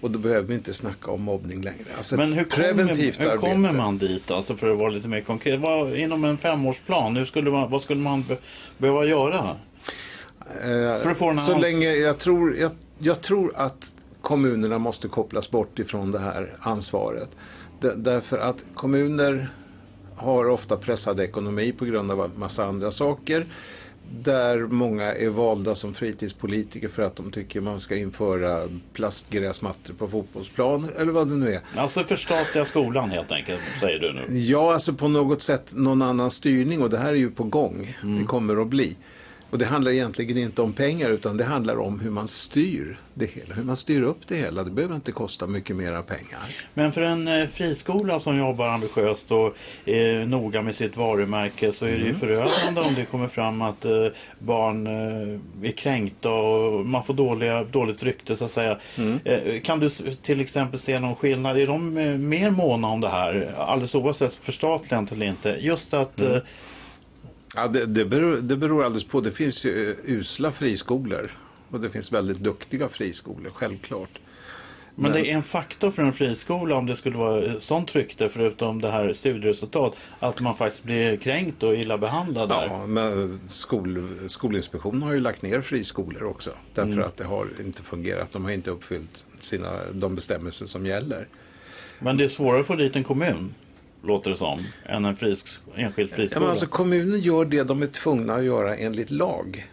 [0.00, 1.84] Och då behöver vi inte snacka om mobbning längre.
[1.96, 2.84] Alltså Men hur kommer,
[3.20, 5.60] hur kommer man dit, alltså för att vara lite mer konkret?
[5.60, 8.36] Vad, inom en femårsplan, hur skulle man, vad skulle man be,
[8.78, 9.56] behöva göra?
[10.40, 15.50] Eh, för att få så länge, jag tror, jag, jag, tror att kommunerna måste kopplas
[15.50, 17.30] bort ifrån det här ansvaret.
[17.96, 19.48] Därför att kommuner
[20.16, 23.46] har ofta pressad ekonomi på grund av en massa andra saker
[24.22, 30.08] där många är valda som fritidspolitiker för att de tycker man ska införa plastgräsmattor på
[30.08, 31.60] fotbollsplaner eller vad det nu är.
[31.76, 34.38] Alltså förstatliga skolan helt enkelt, säger du nu?
[34.38, 37.96] Ja, alltså på något sätt någon annan styrning och det här är ju på gång.
[38.02, 38.18] Mm.
[38.18, 38.96] Det kommer att bli.
[39.50, 43.26] Och det handlar egentligen inte om pengar utan det handlar om hur man styr det
[43.26, 43.54] hela.
[43.54, 44.64] Hur man styr upp det hela.
[44.64, 46.40] Det behöver inte kosta mycket mera pengar.
[46.74, 51.84] Men för en eh, friskola som jobbar ambitiöst och är noga med sitt varumärke så
[51.84, 52.20] är det ju mm.
[52.20, 54.06] förödande om det kommer fram att eh,
[54.38, 58.78] barn eh, är kränkta och man får dåliga, dåligt rykte så att säga.
[58.98, 59.20] Mm.
[59.60, 59.90] Kan du
[60.22, 61.58] till exempel se någon skillnad?
[61.58, 61.94] Är de
[62.28, 63.54] mer måna om det här?
[63.58, 65.56] Alldeles oavsett förstatligande eller inte.
[65.60, 66.40] Just att mm
[67.54, 69.20] Ja, det, det, beror, det beror alldeles på.
[69.20, 71.30] Det finns ju eh, usla friskolor
[71.70, 74.18] och det finns väldigt duktiga friskolor, självklart.
[74.96, 78.80] Men, det är en faktor för en friskola om det skulle vara sånt rykte förutom
[78.80, 82.66] det här studieresultat att man faktiskt blir kränkt och illa behandlad där.
[82.66, 87.04] Ja, men skol, Skolinspektionen har ju lagt ner friskolor också därför mm.
[87.04, 88.32] att det har inte fungerat.
[88.32, 91.28] De har inte uppfyllt sina, de bestämmelser som gäller.
[91.98, 93.54] Men det är svårare att få dit en kommun
[94.04, 96.46] låter det som, än en frisk, enskild friskola.
[96.46, 99.70] Ja, alltså, kommunen gör det de är tvungna att göra enligt lag.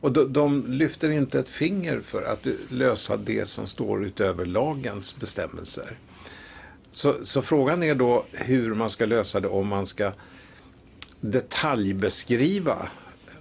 [0.00, 5.16] Och de, de, lyfter inte ett finger för att lösa det som står utöver lagens
[5.20, 5.96] bestämmelser.
[6.88, 10.12] Så, så, frågan är då hur man ska lösa det om man ska
[11.20, 12.88] detaljbeskriva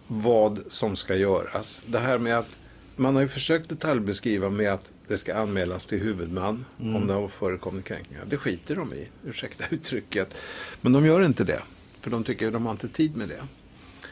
[0.08, 1.82] vad som ska göras.
[1.86, 2.60] Det här med att
[2.96, 6.96] man har ju försökt detaljbeskriva med att det ska anmälas till huvudman mm.
[6.96, 8.24] om det har förekommit kränkningar.
[8.28, 10.36] Det skiter de i, ursäkta uttrycket.
[10.82, 11.62] Men de gör inte det,
[12.02, 13.42] för de tycker att de har inte tid med det.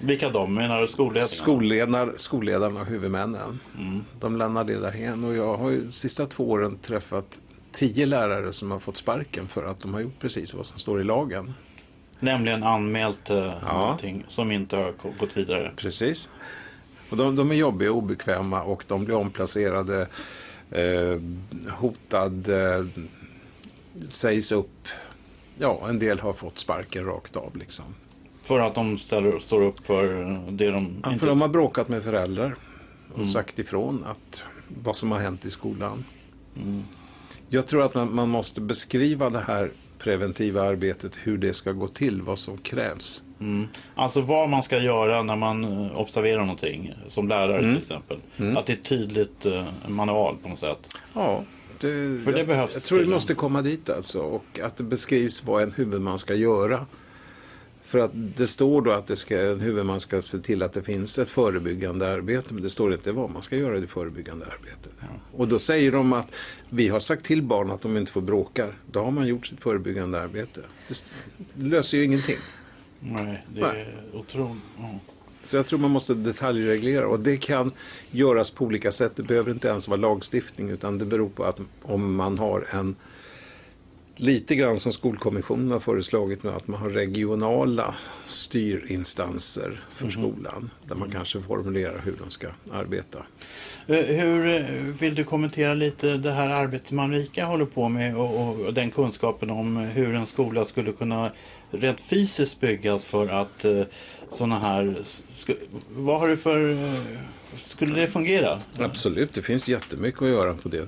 [0.02, 0.54] Vilka de?
[0.54, 1.28] Menar du skolledarna?
[1.28, 3.60] Skolledar, skolledarna och huvudmännen.
[3.78, 4.04] Mm.
[4.20, 5.24] De lämnar det därhen.
[5.24, 7.40] Och jag har ju de sista två åren träffat
[7.72, 11.02] tio lärare som har fått sparken för att de har gjort precis vad som står
[11.02, 11.54] i lagen.
[12.20, 13.78] Nämligen anmält eh, ja.
[13.78, 15.72] någonting som inte har gått vidare.
[15.76, 16.30] Precis.
[17.10, 20.08] Och de, de är jobbiga och obekväma och de blir omplacerade
[21.70, 22.86] hotad, eh,
[24.10, 24.88] sägs upp.
[25.58, 27.86] Ja, en del har fått sparken rakt av liksom.
[28.44, 30.06] För att de ställer, står upp för
[30.52, 31.02] det de...
[31.04, 31.20] Ja, inte...
[31.20, 32.56] för de har bråkat med föräldrar
[33.12, 33.30] och mm.
[33.30, 34.46] sagt ifrån att
[34.84, 36.06] vad som har hänt i skolan.
[36.56, 36.84] Mm.
[37.50, 41.88] Jag tror att man, man måste beskriva det här preventiva arbetet, hur det ska gå
[41.88, 43.24] till, vad som krävs.
[43.40, 43.68] Mm.
[43.96, 47.72] Alltså vad man ska göra när man eh, observerar någonting, som lärare mm.
[47.72, 48.18] till exempel.
[48.38, 48.58] Mm.
[48.58, 50.96] Att det är tydligt eh, manual på något sätt.
[51.14, 51.44] Ja,
[51.82, 52.74] det, För det jag, behövs.
[52.74, 54.20] Jag tror det måste komma dit alltså.
[54.20, 56.86] Och att det beskrivs vad en huvudman ska göra.
[57.90, 60.84] För att det står då att det ska, en huvudman ska se till att det
[60.84, 62.54] finns ett förebyggande arbete.
[62.54, 64.92] Men det står inte vad man ska göra i det förebyggande arbetet.
[65.00, 65.08] Ja.
[65.32, 66.36] Och då säger de att
[66.70, 68.68] vi har sagt till barn att de inte får bråka.
[68.92, 70.62] Då har man gjort sitt förebyggande arbete.
[70.88, 71.06] Det
[71.56, 72.38] löser ju ingenting.
[73.00, 74.64] Nej, det är otroligt.
[74.78, 75.00] Ja.
[75.44, 77.72] Så jag tror man måste detaljreglera och det kan
[78.12, 79.12] göras på olika sätt.
[79.16, 82.96] Det behöver inte ens vara lagstiftning utan det beror på att om man har en
[84.20, 87.96] lite grann som Skolkommissionen har föreslagit med att man har regionala
[88.28, 90.12] styrinstanser för mm.
[90.12, 90.70] skolan.
[90.88, 93.20] Där man kanske formulerar hur de ska arbeta.
[93.88, 94.62] Eh, hur eh,
[95.00, 99.50] vill du kommentera lite det här arbetet Manrika håller på med och, och, den kunskapen
[99.50, 101.32] om hur en skola skulle kunna
[101.72, 103.82] rent fysiskt byggas för att eh,
[104.32, 104.96] sådana här...
[105.90, 106.78] Vad har du för...
[107.66, 108.62] Skulle det fungera?
[108.78, 110.88] Absolut, det finns jättemycket att göra på det.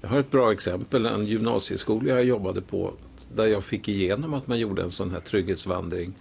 [0.00, 2.94] Jag har ett bra exempel, en gymnasieskola jag jobbade på
[3.34, 6.14] där jag fick igenom att man gjorde en sån här trygghetsvandring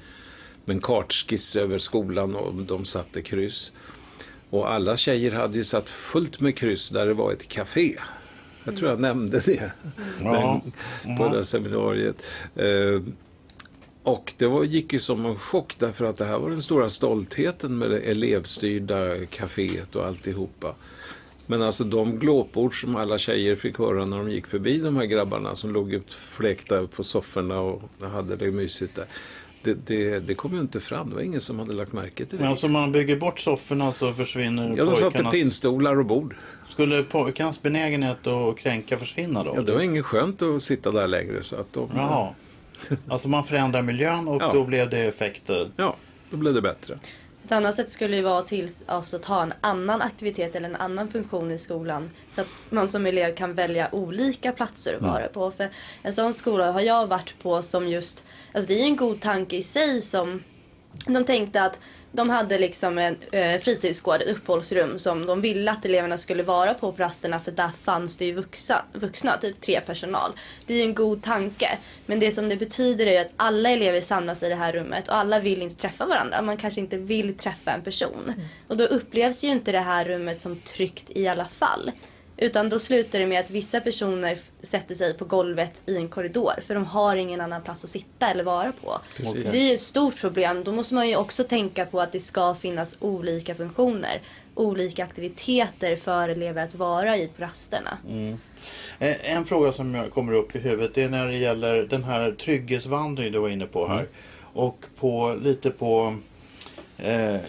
[0.66, 3.72] med en kartskiss över skolan och de satte kryss.
[4.50, 7.96] Och alla tjejer hade ju satt fullt med kryss där det var ett café.
[8.64, 9.72] Jag tror jag nämnde det
[10.24, 10.62] ja.
[11.18, 12.24] på det seminariet.
[12.56, 13.02] Eh,
[14.04, 16.90] och det var, gick ju som en chock därför att det här var den stora
[16.90, 20.76] stoltheten med det elevstyrda kaféet och alltihopa.
[21.50, 25.06] Men alltså de glåpord som alla tjejer fick höra när de gick förbi de här
[25.06, 27.82] grabbarna som låg utfläkta på sofforna och
[28.14, 29.06] hade det mysigt där.
[29.64, 31.10] Det, det, det kom ju inte fram.
[31.10, 32.44] Det var ingen som hade lagt märke till det.
[32.44, 36.36] Men alltså man bygger bort sofforna så försvinner Ja, de satte pinnstolar och bord.
[36.70, 39.54] Skulle pojkarnas benägenhet att kränka försvinna då?
[39.56, 41.44] Ja, det var inget skönt att sitta där längre.
[41.44, 41.90] Så att de...
[41.96, 42.30] Jaha.
[43.08, 44.52] Alltså man förändrar miljön och ja.
[44.54, 45.72] då blev det effekter?
[45.76, 45.96] Ja,
[46.30, 47.00] då blev det bättre.
[47.50, 50.76] Ett annat sätt skulle ju vara till, alltså, att ha en annan aktivitet eller en
[50.76, 52.10] annan funktion i skolan.
[52.32, 55.34] Så att man som elev kan välja olika platser att vara mm.
[55.34, 55.52] på.
[55.52, 55.70] För
[56.02, 58.24] en sån skola har jag varit på som just,
[58.54, 60.44] alltså det är en god tanke i sig som
[61.06, 61.80] de tänkte att
[62.12, 66.74] de hade liksom en eh, fritidsgård, ett uppehållsrum som de ville att eleverna skulle vara
[66.74, 70.32] på på rasterna för där fanns det ju vuxna, vuxna, typ tre personal.
[70.66, 71.78] Det är ju en god tanke.
[72.06, 75.08] Men det som det betyder är ju att alla elever samlas i det här rummet
[75.08, 76.42] och alla vill inte träffa varandra.
[76.42, 78.24] Man kanske inte vill träffa en person.
[78.24, 78.48] Mm.
[78.68, 81.92] Och då upplevs ju inte det här rummet som tryggt i alla fall.
[82.42, 86.54] Utan då slutar det med att vissa personer sätter sig på golvet i en korridor
[86.68, 89.00] för de har ingen annan plats att sitta eller vara på.
[89.18, 89.52] Precis.
[89.52, 90.64] Det är ett stort problem.
[90.64, 94.22] Då måste man ju också tänka på att det ska finnas olika funktioner.
[94.56, 97.98] Olika aktiviteter för elever att vara i på rasterna.
[98.10, 98.38] Mm.
[99.00, 103.34] Eh, en fråga som kommer upp i huvudet är när det gäller den här trygghetsvandringen
[103.34, 104.00] du var inne på här.
[104.00, 104.10] Mm.
[104.54, 106.18] Och på, lite på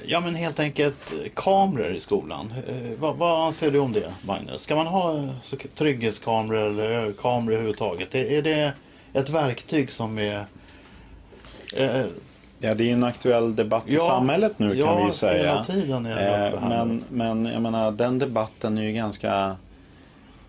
[0.07, 2.53] ja men helt enkelt kameror i skolan.
[2.69, 4.63] Eh, vad, vad, anser du om det Magnus?
[4.63, 5.29] Ska man ha
[5.75, 8.15] trygghetskameror eller kameror överhuvudtaget?
[8.15, 8.73] Är, det
[9.13, 10.45] ett verktyg som är...
[11.77, 12.05] Eh,
[12.59, 15.43] ja det är en aktuell debatt i samhället nu ja, kan vi ju säga.
[15.43, 19.57] Hela tiden är eh, men, men jag menar den debatten är ju ganska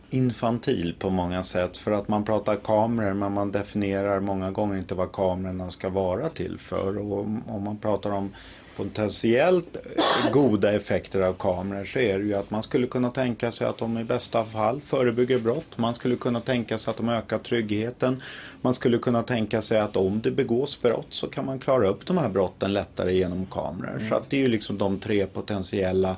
[0.09, 1.77] infantil på många sätt.
[1.77, 6.29] För att man pratar kameror men man definierar många gånger inte vad kamerorna ska vara
[6.29, 6.97] till för.
[6.97, 8.31] Och om man pratar om
[8.75, 13.51] potentiellt eh, goda effekter av kameror så är det ju att man skulle kunna tänka
[13.51, 15.77] sig att de i bästa fall förebygger brott.
[15.77, 18.21] Man skulle kunna tänka sig att de ökar tryggheten.
[18.61, 22.05] Man skulle kunna tänka sig att om det begås brott så kan man klara upp
[22.05, 23.95] de här brotten lättare genom kameror.
[23.95, 24.09] Mm.
[24.09, 26.15] Så att det är ju liksom de tre potentiella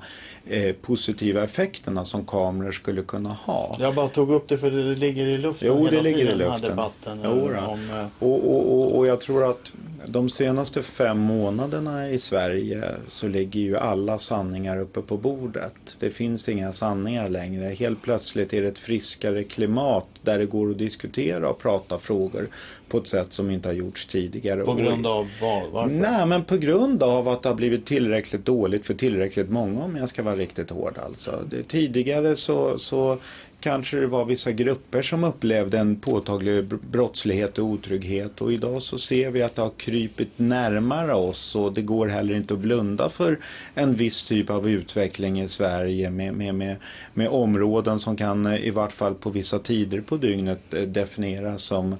[0.47, 3.75] eh, positiva effekterna som kameror skulle kunna ha.
[3.79, 6.39] Jag bara tog upp det för det ligger i luften jo, det ligger i luften.
[6.39, 7.19] den här debatten.
[7.23, 7.31] Jo,
[7.67, 8.05] om, eh...
[8.19, 9.71] och, och, och, och jag tror att
[10.05, 15.97] de senaste fem månaderna i Sverige så ligger ju alla sanningar uppe på bordet.
[15.99, 17.65] Det finns inga sanningar längre.
[17.65, 22.47] Helt plötsligt är det ett friskare klimat där det går att diskutera och prata frågor
[22.87, 24.63] på ett sätt som inte har gjorts tidigare.
[24.63, 25.71] På grund av vad?
[25.71, 25.95] Varför?
[25.95, 29.95] Nej, men på grund av att det har blivit tillräckligt dåligt för tillräckligt många om
[29.95, 30.97] jag ska vara riktigt hård.
[31.05, 31.43] Alltså.
[31.49, 33.17] Det, tidigare så, så
[33.63, 38.97] kanske det var vissa grupper som upplevde en påtaglig brottslighet och otrygghet och idag så
[38.97, 43.09] ser vi att det har krypit närmare oss och det går heller inte att blunda
[43.09, 43.39] för
[43.73, 46.75] en viss typ av utveckling i Sverige med, med, med,
[47.13, 51.95] med områden som kan i vart fall på vissa tider på dygnet eh, definieras som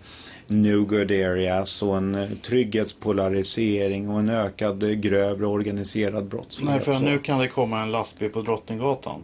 [0.48, 6.88] New Good Areas och en trygghetspolarisering och en ökad grövre organiserad brottslighet.
[6.88, 9.22] Nej, för nu kan det komma en lastbil på Drottninggatan.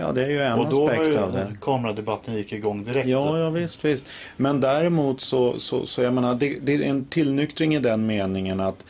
[0.00, 1.56] Ja, det är ju en och då aspekt av det.
[1.60, 3.08] kameradebatten gick igång direkt.
[3.08, 4.04] Ja, ja visst, visst.
[4.36, 8.60] Men däremot så, så, så jag menar, det, det är en tillnyktring i den meningen
[8.60, 8.84] att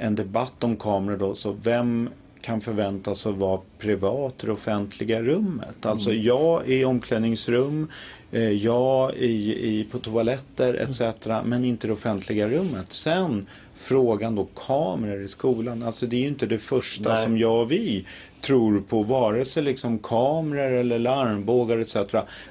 [0.00, 2.10] en debatt om kameror då, så vem
[2.40, 5.86] kan förväntas att vara privat i det offentliga rummet.
[5.86, 6.22] Alltså mm.
[6.22, 7.88] jag i omklädningsrum,
[8.32, 11.26] eh, jag i, i, på toaletter etc.
[11.44, 12.92] Men inte det offentliga rummet.
[12.92, 15.82] Sen frågan då kameror i skolan.
[15.82, 17.22] Alltså det är ju inte det första Nej.
[17.22, 18.04] som jag och vi
[18.40, 21.96] tror på, vare sig liksom kameror eller larmbågar etc.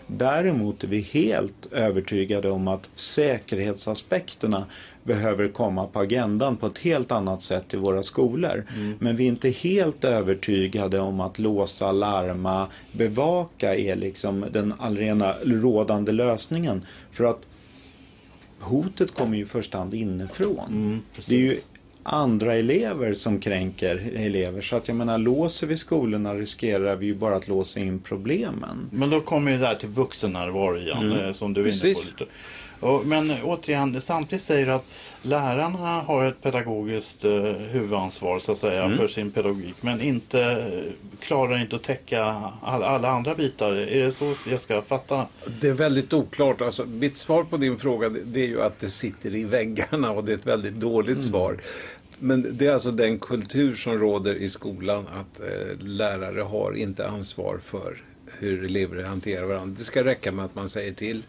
[0.08, 4.66] Däremot är vi helt övertygade om att säkerhetsaspekterna
[5.04, 8.66] behöver komma på agendan på ett helt annat sätt i våra skolor.
[9.00, 15.34] Men vi är inte helt övertygade om att låsa, larma, bevaka är liksom den allena
[15.44, 16.86] rådande lösningen.
[17.12, 17.40] För att
[18.60, 21.02] hotet kommer ju i första hand inifrån.
[21.28, 21.58] det är ju
[22.04, 24.62] andra elever som kränker elever.
[24.62, 28.90] Så att jag menar, låser vi skolorna riskerar vi ju bara att låsa in problemen.
[28.92, 32.12] Men då kommer ju det här till vuxennärvaro igen, eh, som du är inne Precis.
[32.12, 32.32] på lite.
[33.04, 34.86] Men återigen, samtidigt säger du att
[35.22, 39.76] lärarna har ett pedagogiskt eh, huvudansvar så att säga för sin pedagogik.
[39.82, 40.84] Men inte,
[41.20, 42.24] klarar inte att täcka
[42.62, 43.72] all, alla andra bitar.
[43.72, 45.26] Är det så jag ska fatta?
[45.62, 46.62] Det är väldigt oklart.
[46.62, 50.24] Alltså, mitt svar på din fråga det är ju att det sitter i väggarna och
[50.24, 51.58] det är ett väldigt dåligt svar.
[52.20, 57.08] Men det är alltså den kultur som råder i skolan att eh, lärare har inte
[57.08, 57.98] ansvar för
[58.40, 59.76] hur elever hanterar varandra.
[59.78, 61.24] Det ska räcka med att man säger till.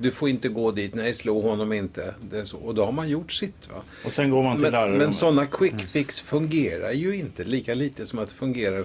[0.00, 2.14] Du får inte gå dit, nej slå honom inte.
[2.52, 3.68] Och då har man gjort sitt.
[3.70, 3.82] Va?
[4.04, 8.06] Och sen går man till Men, men sådana quick fix fungerar ju inte lika lite
[8.06, 8.84] som att det fungerar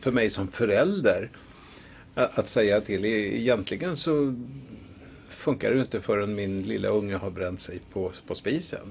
[0.00, 1.30] för mig som förälder.
[2.14, 3.04] Att, säga till.
[3.04, 4.34] E- Egentligen så
[5.28, 8.86] funkar det inte förrän min lilla unge har bränt sig på, på spisen.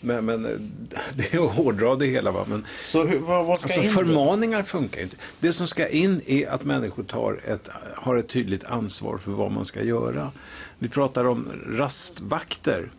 [0.00, 0.50] Men, men eh,
[1.14, 2.30] det är att hårdra det hela.
[2.30, 2.44] Va?
[2.48, 5.16] Men, Så hur, vad, vad ska Alltså in förmaningar funkar inte.
[5.40, 9.50] Det som ska in är att människor tar ett, har ett tydligt ansvar för vad
[9.50, 10.30] man ska göra.
[10.78, 12.90] Vi pratar om rastvakter.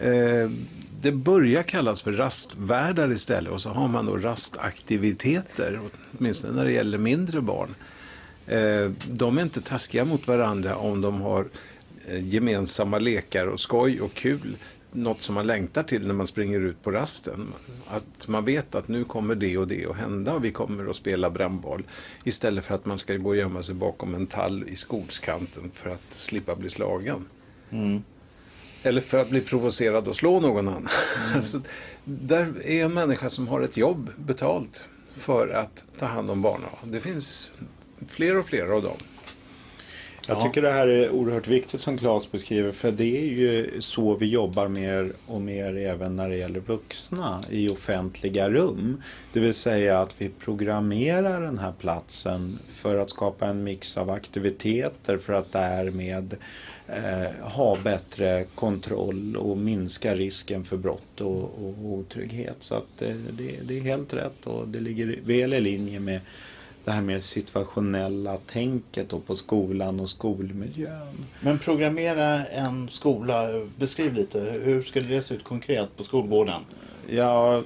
[0.00, 0.50] Eh,
[1.00, 5.80] det börjar kallas för rastvärdar istället och så har man då rastaktiviteter,
[6.18, 7.74] åtminstone när det gäller mindre barn.
[8.46, 11.46] Eh, de är inte taskiga mot varandra om de har
[12.08, 14.56] eh, gemensamma lekar och skoj och kul.
[14.92, 17.52] Något som man längtar till när man springer ut på rasten.
[17.86, 20.96] Att man vet att nu kommer det och det att hända och vi kommer att
[20.96, 21.82] spela brännboll.
[22.24, 25.90] Istället för att man ska gå och gömma sig bakom en tall i skogskanten för
[25.90, 27.28] att slippa bli slagen.
[28.82, 30.88] Eller för att bli provocerad och slå någon annan.
[31.34, 31.60] Alltså,
[32.04, 36.68] där är en människa som har ett jobb betalt för att ta hand om barnen.
[36.84, 37.52] Det finns
[38.06, 38.96] fler och fler av dem.
[40.28, 40.40] Jag Ja.
[40.40, 44.26] tycker det här är oerhört viktigt som Claes beskriver för det är ju så vi
[44.26, 49.02] jobbar mer och mer även när det gäller vuxna i offentliga rum.
[49.32, 54.10] Det vill säga att vi programmerar den här platsen för att skapa en mix av
[54.10, 56.36] aktiviteter för att därmed
[56.88, 62.56] eh, ha bättre kontroll och minska risken för brott och, och otrygghet.
[62.60, 66.20] Så att eh, det, det är helt rätt och det ligger väl i linje med
[66.88, 71.26] det här med situationella tänket då på skolan och skolmiljön.
[71.40, 74.40] Men programmera en skola, beskriv lite.
[74.40, 76.60] Hur skulle det se ut konkret på skolgården?
[77.10, 77.62] Ja,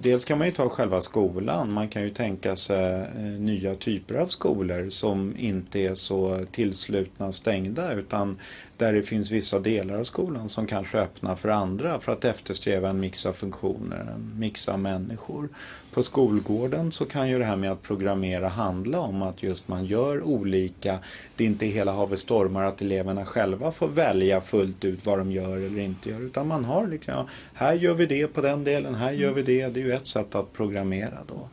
[0.00, 1.72] dels kan man ju ta själva skolan.
[1.72, 7.32] Man kan ju tänka sig eh, nya typer av skolor som inte är så tillslutna
[7.32, 8.38] stängda utan
[8.76, 12.88] där det finns vissa delar av skolan som kanske öppnar för andra för att eftersträva
[12.88, 15.48] en mix av funktioner, en mix av människor.
[15.92, 19.84] På skolgården så kan ju det här med att programmera handla om att just man
[19.84, 20.98] gör olika,
[21.36, 25.32] det är inte hela havet stormar att eleverna själva får välja fullt ut vad de
[25.32, 28.64] gör eller inte gör utan man har liksom, ja, här gör vi det på den
[28.64, 31.48] delen, här gör vi det, det är ju ett sätt att programmera då.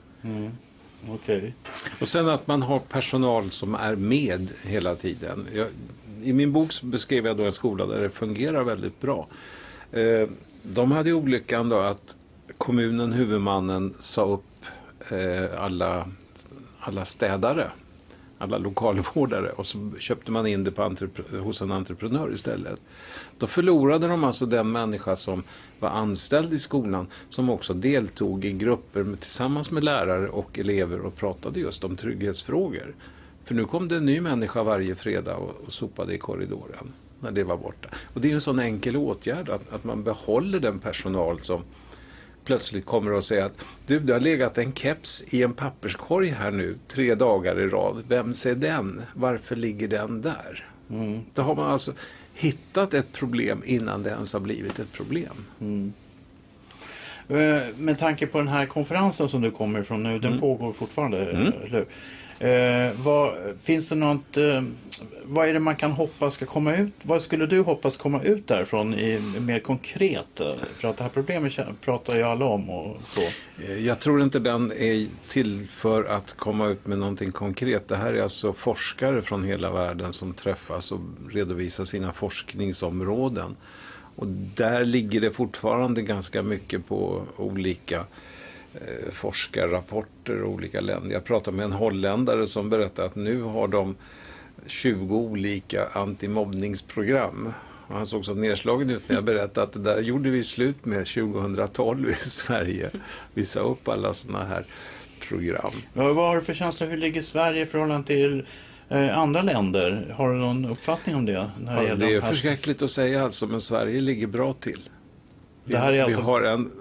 [1.10, 1.54] Okej.
[2.02, 5.48] Och sen att man har personal som är med hela tiden.
[5.56, 5.68] Jag,
[6.24, 9.28] I min bok så beskrev jag då en skola där det fungerar väldigt bra.
[9.92, 10.30] Eh,
[10.64, 12.16] de hade ju olyckan då att
[12.58, 14.66] kommunen, huvudmannen, sa upp
[15.12, 16.08] eh, alla,
[16.80, 17.72] alla städare,
[18.38, 20.96] alla lokalvårdare och så köpte man in det på
[21.32, 22.80] hos en entreprenör istället.
[23.38, 25.44] Då förlorade de alltså den människa som
[25.80, 31.00] var anställd i skolan som också deltog i grupper med, tillsammans med lärare och elever
[31.00, 32.96] och pratade just om trygghetsfrågor.
[33.44, 37.32] För nu kom det en ny människa varje fredag och, och sopade i korridoren när
[37.32, 37.90] det var borta.
[38.14, 41.62] Och det är ju en sån enkel åtgärd att, att man behåller den personal som
[42.48, 46.52] plötsligt kommer och säger att du, det har legat en keps i en papperskorg här
[46.52, 48.04] nu tre dagar i rad.
[48.08, 49.02] Vem är den?
[49.14, 50.66] Varför ligger den där?
[51.34, 51.94] Då har man alltså
[52.34, 55.34] hittat ett problem innan det ens har blivit ett problem.
[57.30, 61.18] Eh, Med tanke på den här konferensen som du kommer ifrån nu, den pågår fortfarande,
[61.18, 61.88] eller hur?
[62.40, 63.34] Eh, vad,
[63.64, 64.62] finns det något, eh,
[65.24, 66.94] vad är det man kan hoppas ska komma ut?
[67.02, 70.40] Vad skulle du hoppas komma ut därifrån i, mer konkret?
[70.40, 73.22] Eh, för att det här problemet pratar ju alla om och så.
[73.64, 77.88] Eh, jag tror inte den är till för att komma ut med någonting konkret.
[77.88, 81.00] Det här är alltså forskare från hela världen som träffas och
[81.32, 83.56] redovisar sina forskningsområden.
[84.16, 88.04] Och där ligger det fortfarande ganska mycket på olika
[88.74, 91.14] eh, forskarrapporter och olika länder.
[91.14, 93.96] Jag pratade med en holländare som berättade att nu har de
[94.68, 97.54] 20 olika antimobbningsprogram.
[97.88, 100.86] Och han såg så nedslagen ut när jag berättade att det där gjorde vi slut
[100.86, 102.90] med 2012 i Sverige.
[103.34, 104.64] Vi sa upp alla sådana här
[105.30, 105.72] program.
[105.94, 106.86] Ja, vad har du för känsla?
[106.86, 108.46] Hur ligger Sverige i förhållande till
[108.90, 110.14] eh, andra länder?
[110.18, 111.50] Har du någon uppfattning om det?
[111.62, 114.90] När Ja, gäller det är här- förskräckligt att säga alltså, men Sverige ligger bra till.
[115.64, 116.72] Vi, Det alltså- vi har en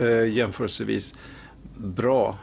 [0.00, 1.14] eh, jämförelsevis
[1.76, 2.38] bra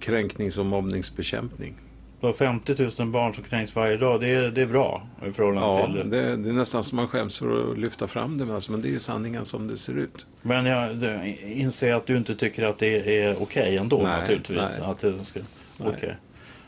[0.00, 1.74] kränknings och mobbningsbekämpning.
[2.20, 4.20] Var 50 000 barn som kränks varje dag.
[4.20, 6.10] Det är, det är bra i förhållande Ja, till...
[6.10, 8.82] det, det är nästan som man skäms för att lyfta fram det, men alltså, men
[8.82, 10.26] det är ju sanningen som det ser ut.
[10.42, 11.04] Men jag
[11.44, 14.58] inser att du inte tycker att det är okej ändå Nej, naturligtvis.
[14.58, 14.88] nej.
[14.90, 15.40] Att det ska...
[15.78, 16.16] okej.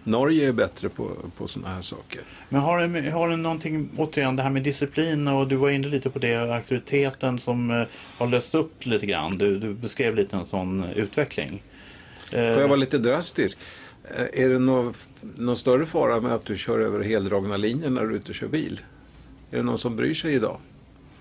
[0.04, 2.20] Norge är bättre på, på sådana här saker.
[2.48, 5.88] Men har du, har du någonting, återigen det här med disciplin och du var inne
[5.88, 7.82] lite på det, auktoriteten som eh,
[8.18, 9.38] har löst upp lite grann.
[9.38, 11.62] Du, du beskrev lite en sån utveckling.
[12.32, 13.60] Eh, Får jag vara lite drastisk?
[14.16, 14.94] Eh, Är det någon,
[15.36, 18.34] någon större fara med att du kör över heldragna linjer när du är ute och
[18.34, 18.80] kör bil?
[19.50, 20.56] Är det någon som bryr sig idag?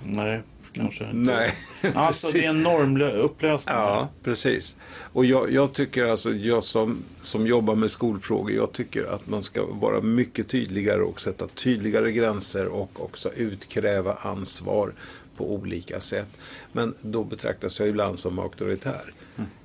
[0.03, 0.41] Nej,
[0.73, 1.15] kanske inte.
[1.15, 1.53] Nej,
[1.95, 3.75] Alltså det är en normupplösning.
[3.75, 4.75] Ja, precis.
[5.13, 9.43] Och jag, jag tycker alltså, jag som, som jobbar med skolfrågor, jag tycker att man
[9.43, 14.93] ska vara mycket tydligare och sätta tydligare gränser och också utkräva ansvar
[15.37, 16.27] på olika sätt.
[16.71, 19.13] Men då betraktas jag ibland som auktoritär.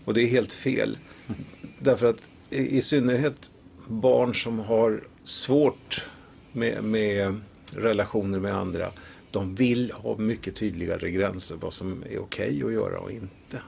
[0.04, 0.98] Och det är helt fel.
[1.78, 2.16] Därför att
[2.52, 3.50] i, i synnerhet
[3.88, 6.06] barn som har svårt
[6.52, 7.40] med, med
[7.74, 8.90] relationer med andra,
[9.30, 13.58] de vill ha mycket tydligare gränser vad som är okej att göra och inte.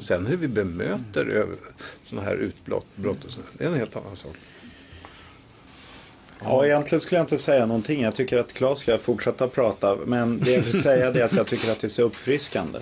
[0.00, 1.56] Sen hur vi bemöter över
[2.02, 4.36] sådana här utbrott, brott det är en helt annan sak.
[6.44, 8.02] Ja, egentligen skulle jag inte säga någonting.
[8.02, 9.96] Jag tycker att Claes ska fortsätta prata.
[10.06, 12.78] Men det jag vill säga är att jag tycker att det är så uppfriskande.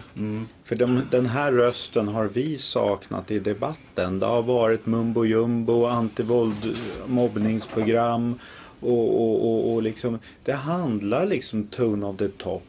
[0.64, 4.18] För de, den här rösten har vi saknat i debatten.
[4.18, 6.76] Det har varit mumbo jumbo, antivåld,
[7.06, 8.38] mobbningsprogram.
[8.80, 12.62] Och, och, och, och liksom, det handlar liksom tone of the top.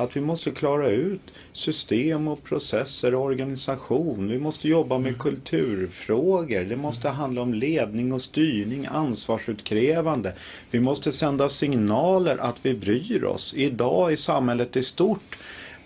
[0.00, 1.20] Att vi måste klara ut
[1.52, 4.28] system och processer och organisation.
[4.28, 6.64] Vi måste jobba med kulturfrågor.
[6.64, 10.32] Det måste handla om ledning och styrning, ansvarsutkrävande.
[10.70, 13.54] Vi måste sända signaler att vi bryr oss.
[13.54, 15.36] Idag i samhället i stort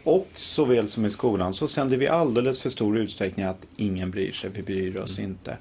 [0.05, 4.33] och såväl som i skolan så sänder vi alldeles för stor utsträckning att ingen bryr
[4.33, 5.57] sig, vi bryr oss inte.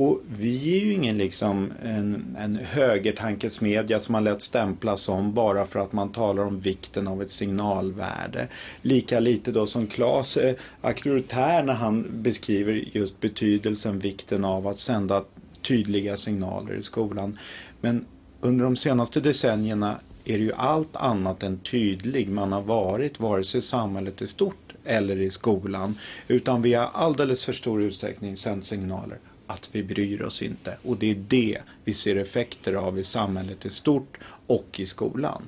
[0.00, 5.66] Och vi är ju ingen liksom en, en högertankesmedja som man lätt stämplas som bara
[5.66, 8.48] för att man talar om vikten av ett signalvärde.
[8.82, 14.78] Lika lite då som Claes är auktoritär när han beskriver just betydelsen, vikten av att
[14.78, 15.24] sända
[15.62, 17.38] tydliga signaler i skolan.
[17.80, 18.04] Men
[18.40, 23.44] under de senaste decennierna är det ju allt annat än tydlig man har varit, vare
[23.44, 25.98] sig i samhället i stort eller i skolan.
[26.28, 29.18] Utan vi har alldeles för stor utsträckning sänt signaler
[29.50, 30.76] att vi bryr oss inte.
[30.84, 35.42] Och det är det vi ser effekter av i samhället i stort och i skolan.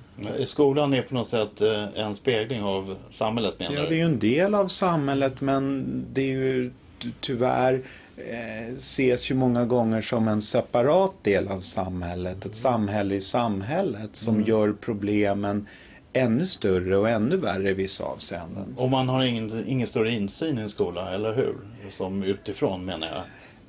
[0.46, 3.88] Skolan är på något sätt eh, en spegling av samhället menar Ja, du?
[3.88, 7.74] det är ju en del av samhället men det är ju ty- tyvärr
[8.16, 12.46] eh, ses ju många gånger som en separat del av samhället.
[12.46, 15.66] Ett samhälle i samhället som gör problemen
[16.12, 18.74] ännu större och ännu värre i vissa avseenden.
[18.76, 21.54] Och man har ingen, ingen större insyn i en skola, eller hur?
[21.96, 23.22] Som utifrån menar jag.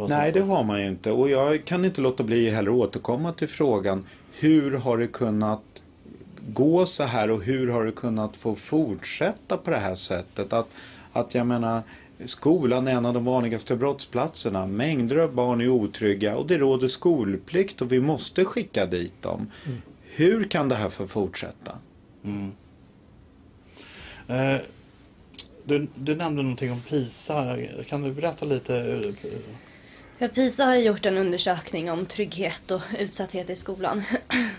[0.09, 1.11] Nej, det har man ju inte.
[1.11, 4.05] Och jag kan inte låta bli heller att återkomma till frågan.
[4.31, 5.61] Hur har det kunnat
[6.47, 10.53] gå så här och hur har det kunnat få fortsätta på det här sättet?
[10.53, 10.67] Att,
[11.13, 11.81] att jag menar,
[12.25, 14.67] skolan är en av de vanligaste brottsplatserna.
[14.67, 19.47] Mängder av barn är otrygga och det råder skolplikt och vi måste skicka dit dem.
[20.15, 21.71] Hur kan det här få fortsätta?
[24.27, 24.59] Eh,
[25.63, 27.57] du, du nämnde någonting om PISA.
[27.87, 29.03] Kan du berätta lite?
[30.21, 34.03] Eh, Ja, PISA har gjort en undersökning om trygghet och utsatthet i skolan.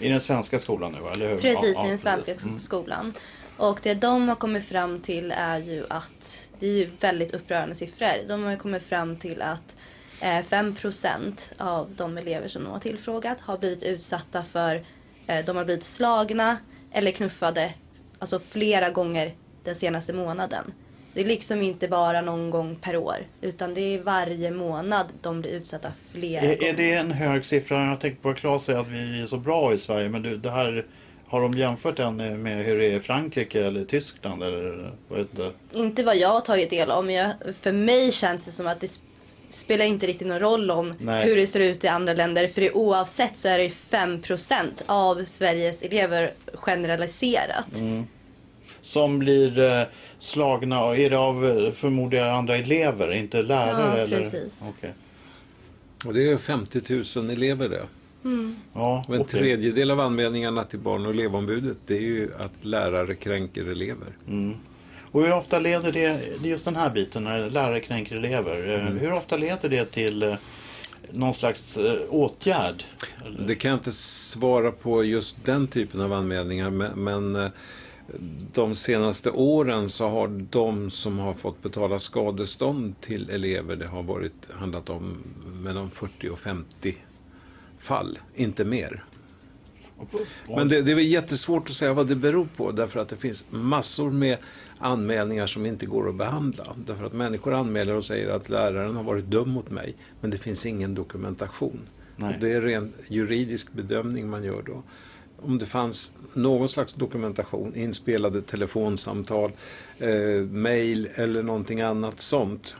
[0.00, 1.38] I den svenska skolan nu, eller hur?
[1.38, 2.32] Precis, Ja, i den svenska.
[2.32, 2.58] Mm.
[2.58, 3.14] skolan.
[3.56, 7.74] Och det de har kommit fram till är ju att, det är ju väldigt upprörande
[7.74, 8.28] siffror.
[8.28, 9.76] De har kommit fram till att
[10.20, 14.82] eh, 5% av de elever som de har tillfrågat har blivit utsatta för,
[15.26, 16.56] eh, de har blivit slagna
[16.92, 17.72] eller knuffade,
[18.18, 19.34] alltså flera gånger
[19.64, 20.72] den senaste månaden.
[21.14, 25.40] Det är liksom inte bara någon gång per år, utan det är varje månad de
[25.40, 26.68] blir utsatta flera Är, gånger.
[26.72, 27.86] är det en hög siffra?
[27.86, 30.08] Jag tänkte på vad Claes säger att vi är så bra i Sverige.
[30.08, 30.86] Men du, det här,
[31.26, 34.42] har de jämfört den med hur det är i Frankrike eller Tyskland?
[34.42, 35.50] Eller, vad inte.
[35.72, 38.80] Inte vad jag har tagit del av, men jag, för mig känns det som att
[38.80, 39.00] det sp-
[39.48, 41.24] spelar inte riktigt någon roll om Nej.
[41.26, 42.48] hur det ser ut i andra länder.
[42.48, 47.66] För det, oavsett så är det 5% av Sveriges elever generaliserat.
[48.82, 49.82] Som blir eh,
[50.18, 50.96] slagna?
[50.96, 53.96] Är det av, eh, förmodar jag, andra elever, inte lärare?
[53.98, 54.18] Ja, eller?
[54.18, 54.64] precis.
[54.68, 54.92] Okej.
[56.04, 57.82] Och det är 50 000 elever det.
[58.74, 59.40] Ja, Och en okej.
[59.40, 64.06] tredjedel av anmälningarna till Barn och elevombudet det är ju att lärare kränker elever.
[65.10, 66.08] Och hur ofta leder det,
[66.42, 68.98] det är just den här biten, när lärare kränker elever, eh, Mm.
[68.98, 70.36] hur ofta leder det till
[71.10, 71.78] någon slags
[72.08, 72.84] åtgärd?
[73.26, 73.40] Eller?
[73.46, 77.50] Det kan jag inte svara på just den typen av anmälningar men, men
[78.52, 84.02] de senaste åren så har de som har fått betala skadestånd till elever det har
[84.02, 85.16] varit, handlat om
[85.64, 86.96] mellan 40 och 50
[87.78, 89.04] fall, inte mer.
[90.48, 93.46] Men det, det är jättesvårt att säga vad det beror på därför att det finns
[93.50, 94.38] massor med
[94.78, 96.76] anmälningar som inte går att behandla.
[96.86, 100.38] Därför att människor anmäler och säger att läraren har varit dum mot mig men det
[100.38, 101.80] finns ingen dokumentation.
[102.40, 104.82] Det är ren juridisk bedömning man gör då.
[105.44, 109.52] Om det fanns någon slags dokumentation, inspelade telefonsamtal,
[109.98, 110.08] eh,
[110.50, 112.74] mejl eller någonting annat sånt,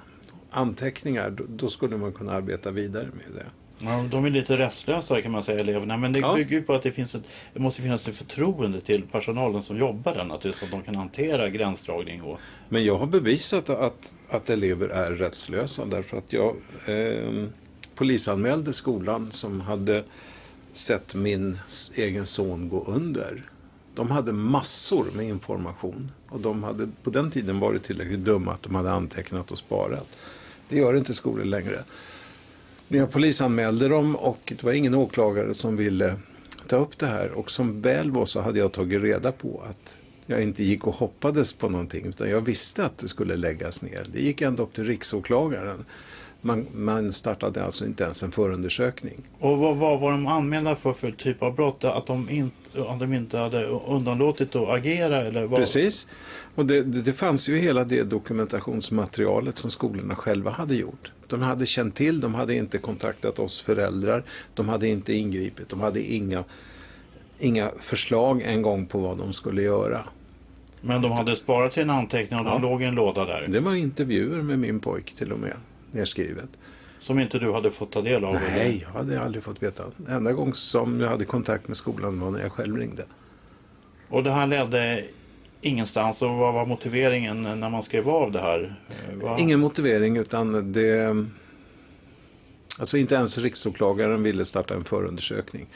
[0.51, 3.47] anteckningar, då, då skulle man kunna arbeta vidare med det.
[3.85, 5.97] Ja, de är lite rättslösa kan man säga, eleverna.
[5.97, 6.35] Men det Ja.
[6.35, 7.23] bygger ju på att det, finns ett,
[7.55, 10.95] det måste finnas ett förtroende till personalen som jobbar där naturligtvis, så att de kan
[10.95, 12.23] hantera gränsdragning.
[12.23, 12.39] Och,
[12.69, 16.57] Men jag har bevisat att, att elever är rättslösa därför att jag
[16.87, 17.45] eh,
[17.95, 20.05] polisanmälde skolan som hade
[20.73, 21.59] sett min
[21.95, 23.43] egen son gå under.
[23.95, 28.63] De hade massor med information och de hade på den tiden varit tillräckligt dumma att
[28.63, 30.09] de hade antecknat och sparat.
[30.69, 31.85] Det gör inte skolor längre.
[32.89, 36.17] Men jag polisanmälde dem och det var ingen åklagare som ville
[36.67, 37.31] ta upp det här.
[37.31, 39.97] Och som väl var så hade jag tagit reda på att
[40.27, 44.07] jag inte gick och hoppades på någonting utan jag visste att det skulle läggas ner.
[44.13, 45.85] Det gick ända upp till riksåklagaren.
[46.45, 49.21] Man, man startade alltså inte ens en förundersökning.
[49.41, 51.85] och vad, vad var de anmälda för för typ av brott?
[51.85, 55.17] Att de inte, att de inte hade undanlåtit att agera?
[55.23, 55.59] Eller vad?
[55.61, 56.07] Precis.
[56.55, 61.13] Och det, det, det fanns ju hela det dokumentationsmaterialet som skolorna själva hade gjort.
[61.27, 64.25] De hade känt till, de hade inte kontaktat oss föräldrar,
[64.55, 66.45] de hade inte ingripit, de hade inga,
[67.39, 70.01] inga förslag en gång på vad de skulle göra.
[70.81, 72.71] Men de hade sparat sina anteckningar och de Ja.
[72.71, 73.45] låg i en låda där.
[73.49, 75.53] Det var intervjuer med min pojk till och med,
[75.93, 76.49] nedskrivet.
[77.01, 78.35] Som inte du hade fått ta del av?
[78.37, 78.49] eller?
[78.51, 79.83] Nej, jag hade aldrig fått veta.
[80.09, 83.05] Enda gång som jag hade kontakt med skolan var när jag själv ringde.
[84.09, 85.05] Och det här ledde
[85.61, 86.23] ingenstans.
[86.23, 88.77] Och vad var motiveringen när man skrev av det här?
[88.89, 91.17] Eh, vad- Ingen motivering utan det...
[92.79, 95.67] Alltså inte ens riksåklagaren ville starta en förundersökning.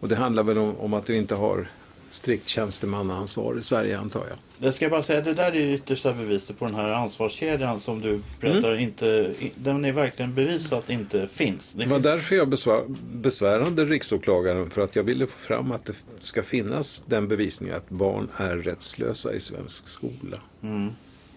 [0.00, 1.66] Och det handlar väl om, om att du inte har
[2.14, 4.38] strikt tjänstemannaansvar i Sverige antar jag.
[4.66, 8.20] Jag ska bara säga, det där är yttersta beviset på den här ansvarskedjan som du
[8.40, 8.82] berättar Mm.
[8.82, 11.72] inte, den är verkligen bevisat inte finns.
[11.72, 15.84] Det var finns därför jag besvar, besvärade riksåklagaren för att jag ville få fram att
[15.84, 20.38] det ska finnas den bevisningen att barn är rättslösa i svensk skola.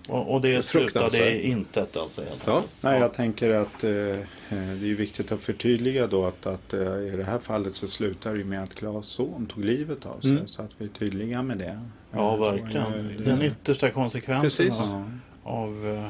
[0.08, 2.22] Och, och det slutade i intet alltså.
[2.22, 2.64] helt Ja.
[2.82, 4.16] Nej, jag tänker att eh, eh,
[4.50, 8.34] det är viktigt att förtydliga då att, att eh, i det här fallet så slutar
[8.36, 10.32] det med att Claes son tog livet av sig.
[10.32, 10.48] Mm.
[10.48, 11.80] Så att vi är tydliga med det.
[12.12, 12.86] Ja, Eh, verkligen.
[12.86, 14.94] och, eh, Den yttersta konsekvensen Precis.
[15.44, 16.04] av,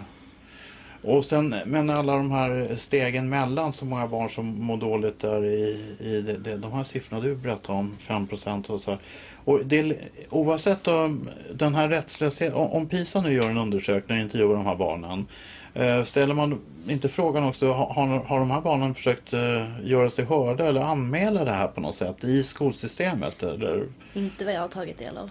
[1.02, 5.46] och sen, men alla de här stegen mellan så många barn som mår dåligt där
[5.46, 9.00] i, i det, det, de här siffrorna du berättade om, 5 procent och så här.
[9.46, 9.98] Och det,
[10.30, 14.76] oavsett om den här rättslösheten, om, PISA nu gör en undersökning och intervjuar de här
[14.76, 15.28] barnen,
[15.74, 20.26] eh, ställer man inte frågan också, har, har- de här barnen försökt eh, göra sig
[20.26, 23.44] hörda eller anmäla det här på något sätt i skolsystemet?
[23.44, 23.88] Eller?
[24.14, 25.30] Inte vad jag har tagit del av.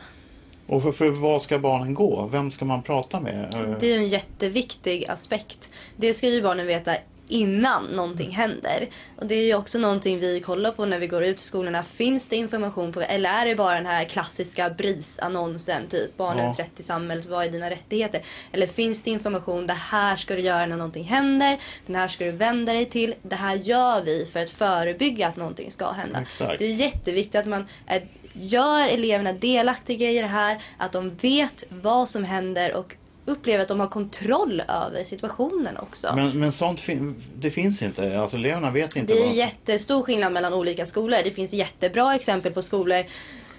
[0.66, 2.28] Och för, för vad ska barnen gå?
[2.32, 3.76] Vem ska man prata med?
[3.80, 5.70] Det är en jätteviktig aspekt.
[5.96, 6.96] Det ska ju barnen veta
[7.28, 8.88] innan någonting händer.
[9.16, 11.82] Och det är ju också någonting vi kollar på när vi går ut i skolorna.
[11.82, 16.64] Finns det information på eller är det bara den här klassiska BRIS-annonsen typ barnens Ja.
[16.64, 18.22] rätt i samhället, vad är dina rättigheter?
[18.52, 22.24] Eller finns det information, det här ska du göra när någonting händer, den här ska
[22.24, 26.20] du vända dig till, det här gör vi för att förebygga att någonting ska hända.
[26.20, 26.58] Exakt.
[26.58, 28.02] Det är jätteviktigt att man är,
[28.32, 32.96] gör eleverna delaktiga i det här, att de vet vad som händer och
[33.26, 36.12] upplever att de har kontroll över situationen också.
[36.16, 38.18] Men, men sånt fin- det finns inte.
[38.18, 39.12] Alltså eleverna vet inte.
[39.14, 41.18] det är vad- jättestor skillnad mellan olika skolor.
[41.24, 43.04] Det finns jättebra exempel på skolor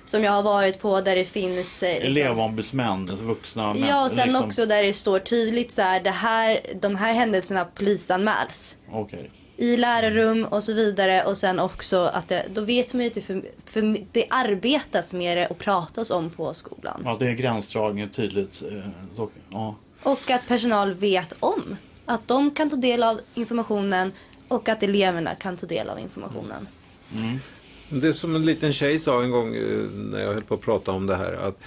[0.05, 3.88] som jag har varit på där det finns eh, liksom, Elevombudsmän, vuxna män.
[3.89, 7.13] Ja, och sen liksom- också där det står tydligt så här, det här, de här
[7.13, 8.76] händelserna polisanmäls.
[8.91, 9.32] Okej.
[9.57, 13.13] I lärarrum och så vidare och sen också att det, då vet man ju att
[13.13, 17.01] det, för, för, det arbetas med det och pratas om på skolan.
[17.05, 18.63] Ja, det är gränsdragningen tydligt.
[18.71, 19.75] eh, Så, ja.
[20.03, 24.11] Och att personal vet om att de kan ta del av informationen
[24.47, 26.67] och att eleverna kan ta del av informationen.
[27.89, 30.61] Det är som en liten tjej sa en gång eh, när jag höll på att
[30.61, 31.33] prata om det här.
[31.33, 31.59] Att,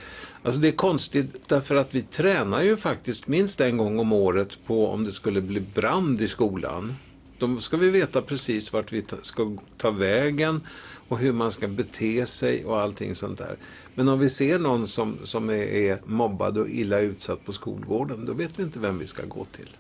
[0.42, 4.48] alltså det är konstigt därför att vi tränar ju faktiskt minst en gång om året
[4.66, 6.94] på om det skulle bli brand i skolan.
[7.38, 10.60] Då ska vi veta precis vart vi ska ta vägen
[11.08, 13.56] och hur man ska bete sig och allting sånt där.
[13.94, 18.26] Men om vi ser någon som, som är, är mobbad och illa utsatt på skolgården,
[18.26, 19.76] då vet vi inte vem vi ska gå till.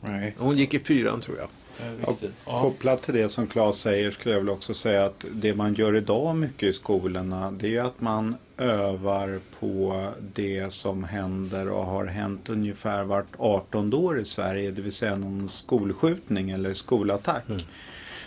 [0.00, 0.36] Nej.
[0.38, 1.48] Hon gick i fyran tror jag.
[2.06, 5.74] Ja, kopplat till det som Claes säger skulle jag väl också säga att det man
[5.74, 11.70] gör idag mycket i skolorna det är ju att man övar på det som händer
[11.70, 16.74] och har hänt ungefär vart 18 år i Sverige, det vill säga någon skolskjutning eller
[16.74, 17.48] skolattack.
[17.48, 17.62] Mm.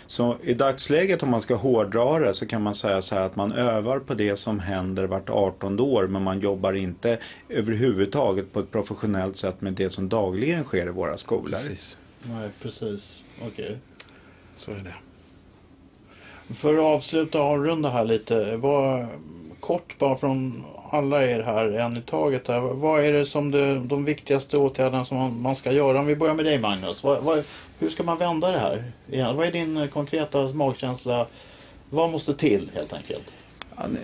[0.06, 3.36] Så i dagsläget om man ska hårdra det så kan man säga så här att
[3.36, 7.18] man övar på det som händer vart 18 år men man jobbar inte
[7.48, 11.50] överhuvudtaget på ett professionellt sätt med det som dagligen sker i våra skolor.
[11.50, 11.98] Precis.
[12.22, 13.22] Nej, precis.
[13.38, 13.64] Okej.
[13.64, 13.76] Okay.
[14.56, 14.94] Så är det.
[16.54, 18.56] För att avsluta och avrunda här lite.
[18.56, 19.06] Vad,
[19.60, 22.48] kort bara från alla er här, en i taget.
[22.48, 22.60] Här.
[22.60, 25.98] Vad är det som det, de viktigaste åtgärderna som man, man ska göra?
[25.98, 27.04] Om vi börjar med dig Magnus.
[27.04, 27.44] Vad, vad,
[27.78, 28.84] hur ska man vända det här?
[29.32, 31.26] Vad är din eh, konkreta magkänsla?
[31.90, 33.32] Vad måste till helt enkelt?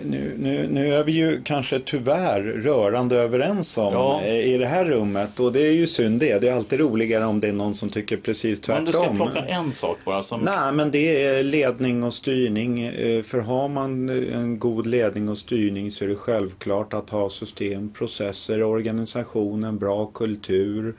[0.05, 4.21] Nu, nu, nu är vi ju kanske tyvärr rörande överens om ja.
[4.23, 6.39] Eh, i det här rummet och det är ju synd det.
[6.39, 8.79] Det är alltid roligare om det är någon som tycker precis tvärtom.
[8.79, 10.23] Om du ska plocka en sak bara.
[10.23, 10.41] Som...
[10.41, 12.83] Nej, men det är ledning och styrning.
[12.83, 17.29] Eh, för har man en god ledning och styrning så är det självklart att ha
[17.29, 20.93] system, processer, organisation, en bra kultur eh,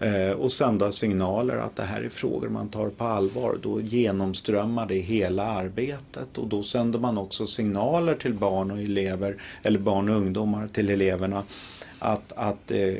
[0.00, 3.58] Eh, och sända signaler att det här är frågor man tar på allvar.
[3.62, 9.36] Då genomströmmar det hela arbetet och då sänder man också signaler till barn och elever
[9.62, 11.42] eller barn och ungdomar till eleverna
[11.98, 12.94] att, att, eh,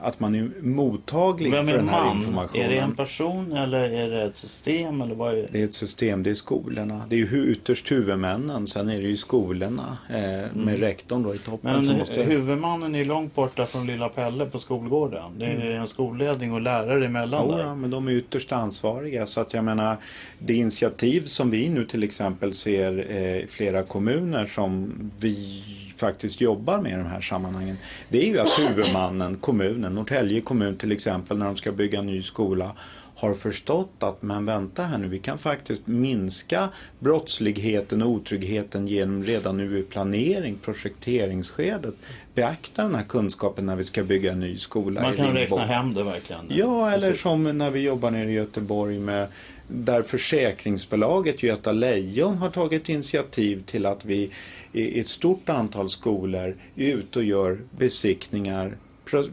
[0.00, 2.16] att man är mottaglig Vem är för den här man?
[2.16, 2.66] informationen.
[2.66, 5.02] Är det en person eller är det ett system?
[5.02, 5.48] Eller vad är det?
[5.50, 7.02] det är ett system, det är skolorna.
[7.08, 10.76] Det är ju ytterst huvudmännen, sen är det ju skolorna eh, med mm.
[10.76, 11.72] rektorn då i toppen.
[11.72, 12.22] Men som måste...
[12.22, 15.38] huvudmannen är långt borta från lilla Pelle på skolgården.
[15.38, 15.80] Det är mm.
[15.80, 17.74] en skolledning och lärare emellan ja, där.
[17.74, 19.26] men de är ytterst ansvariga.
[19.26, 19.96] Så att jag menar,
[20.38, 25.62] det initiativ som vi nu till exempel ser eh, i flera kommuner som vi
[25.96, 27.78] faktiskt jobbar med i de här sammanhangen.
[28.08, 32.06] Det är ju att huvudmannen, kommunen, Norrtälje kommun till exempel, när de ska bygga en
[32.06, 32.72] ny skola
[33.16, 36.68] har förstått att men vänta här nu, vi kan faktiskt minska
[36.98, 41.94] brottsligheten och otryggheten genom redan nu i planering, projekteringsskedet
[42.34, 45.02] beakta den här kunskapen när vi ska bygga en ny skola.
[45.02, 46.46] Man kan räkna hem det verkligen.
[46.48, 49.28] Ja, eller som när vi jobbar nere i Göteborg med
[49.68, 54.30] där försäkringsbolaget Göta Lejon har tagit initiativ till att vi
[54.74, 58.76] i ett stort antal skolor ute och gör besiktningar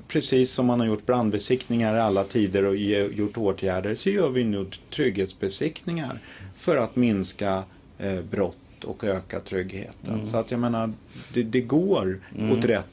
[0.07, 4.43] precis som man har gjort brandbesiktningar i alla tider och gjort åtgärder så gör vi
[4.43, 6.19] nu trygghetsbesiktningar
[6.55, 7.63] för att minska
[7.99, 10.13] eh, brott och öka tryggheten.
[10.13, 10.25] Mm.
[10.25, 10.93] Så att jag menar,
[11.33, 12.51] det, det går mm.
[12.59, 12.87] åt rätt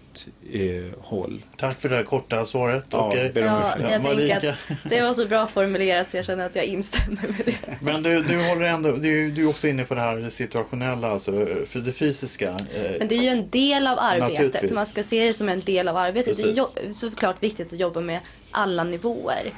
[0.52, 1.42] eh, håll.
[1.56, 2.84] Tack för det här korta svaret.
[2.90, 4.36] Ja, och, eh, ja, jag Marika.
[4.36, 4.44] att
[4.84, 7.54] det var så bra formulerat så jag känner att jag instämmer med det.
[7.80, 11.32] Men du, du håller ändå, du, du är också inne på det här situationella, alltså
[11.66, 12.50] för det fysiska.
[12.50, 14.70] Eh, Men det är ju en del av arbetet.
[14.72, 16.36] Man ska se det som en del av arbetet.
[16.36, 16.56] Precis.
[16.74, 19.52] Det är såklart viktigt att jobba med alla nivåer.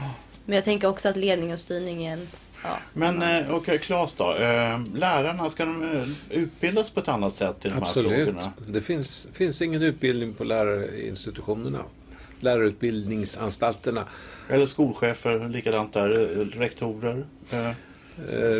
[0.44, 2.28] Men jag tänker också att ledning och styrning är en
[2.62, 2.78] Ja.
[2.92, 4.34] Men eh, okej, okay, Claes då.
[4.34, 8.12] Eh, lärarna, ska de eh, utbildas på ett annat sätt i de Absolut.
[8.12, 8.52] här frågorna?
[8.66, 11.84] Det finns, finns ingen utbildning på lärarinstitutionerna.
[12.40, 14.04] Lärarutbildningsanstalterna.
[14.48, 16.08] Eller skolchefer, likadant där.
[16.58, 17.24] Rektorer?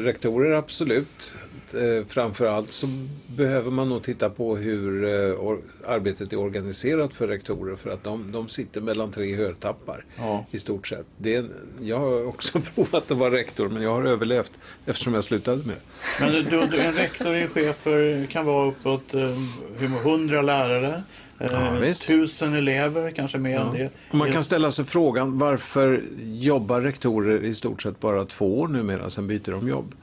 [0.00, 1.34] Rektorer, absolut.
[1.74, 2.86] Eh, framförallt så
[3.26, 5.56] behöver man nog titta på hur eh,
[5.86, 10.46] arbetet är organiserat för rektorer för att de, de sitter mellan tre hörtappar ja.
[10.50, 11.06] i stort sett.
[11.16, 11.44] Det,
[11.82, 14.52] jag har också provat att vara rektor men jag har överlevt
[14.86, 15.76] eftersom jag slutade med
[16.20, 21.02] Men du, du, en rektor är chef för, kan vara uppåt eh, 100 lärare.
[21.38, 23.60] Ja, eh, tusen elever, kanske mer ja.
[23.60, 23.90] än det.
[24.16, 29.10] Man kan ställa sig frågan varför jobbar rektorer i stort sett bara två år numera,
[29.10, 29.94] sen byter de jobb?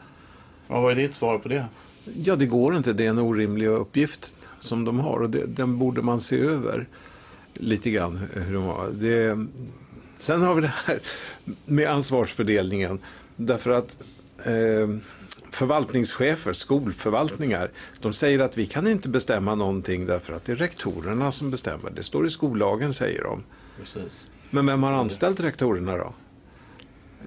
[0.67, 1.65] Ja, vad är ditt svar på det?
[2.23, 2.93] Ja, det går inte.
[2.93, 6.87] Det är en orimlig uppgift som de har och det, den borde man se över
[7.53, 8.19] lite grann.
[8.33, 8.89] Hur de har.
[8.91, 9.45] Det,
[10.17, 10.99] sen har vi det här
[11.65, 12.99] med ansvarsfördelningen.
[13.35, 13.97] Därför att
[14.37, 14.97] eh,
[15.51, 21.31] förvaltningschefer, skolförvaltningar, de säger att vi kan inte bestämma någonting därför att det är rektorerna
[21.31, 21.89] som bestämmer.
[21.89, 23.43] Det står i skollagen, säger de.
[23.79, 24.27] Precis.
[24.49, 26.13] Men vem har anställt rektorerna då?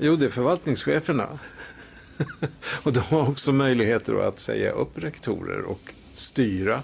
[0.01, 1.39] Jo, det är förvaltningscheferna.
[2.83, 6.83] och de har också möjligheter att säga upp rektorer och styra.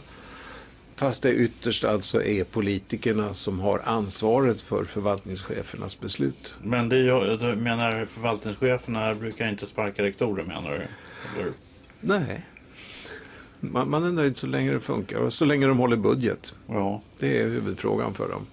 [0.96, 6.54] Fast det ytterst alltså är politikerna som har ansvaret för förvaltningschefernas beslut.
[6.62, 10.76] Men det jag, du menar förvaltningscheferna brukar inte sparka rektorer menar du?
[11.40, 11.52] Eller?
[12.00, 12.46] Nej.
[13.60, 16.56] Man, man är nöjd så länge det funkar och så länge de håller budget.
[16.66, 17.02] Ja.
[17.18, 18.46] Det är huvudfrågan för dem.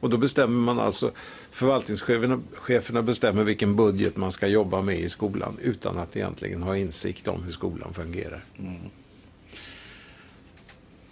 [0.00, 1.10] Och då bestämmer man alltså,
[1.54, 6.76] förvaltningscheferna cheferna bestämmer vilken budget man ska jobba med i skolan utan att egentligen ha
[6.76, 8.44] insikt om hur skolan fungerar.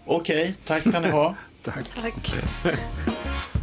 [0.05, 1.36] Okej, tack ska ni ha.
[1.62, 1.88] Tack.
[1.95, 2.34] Tack.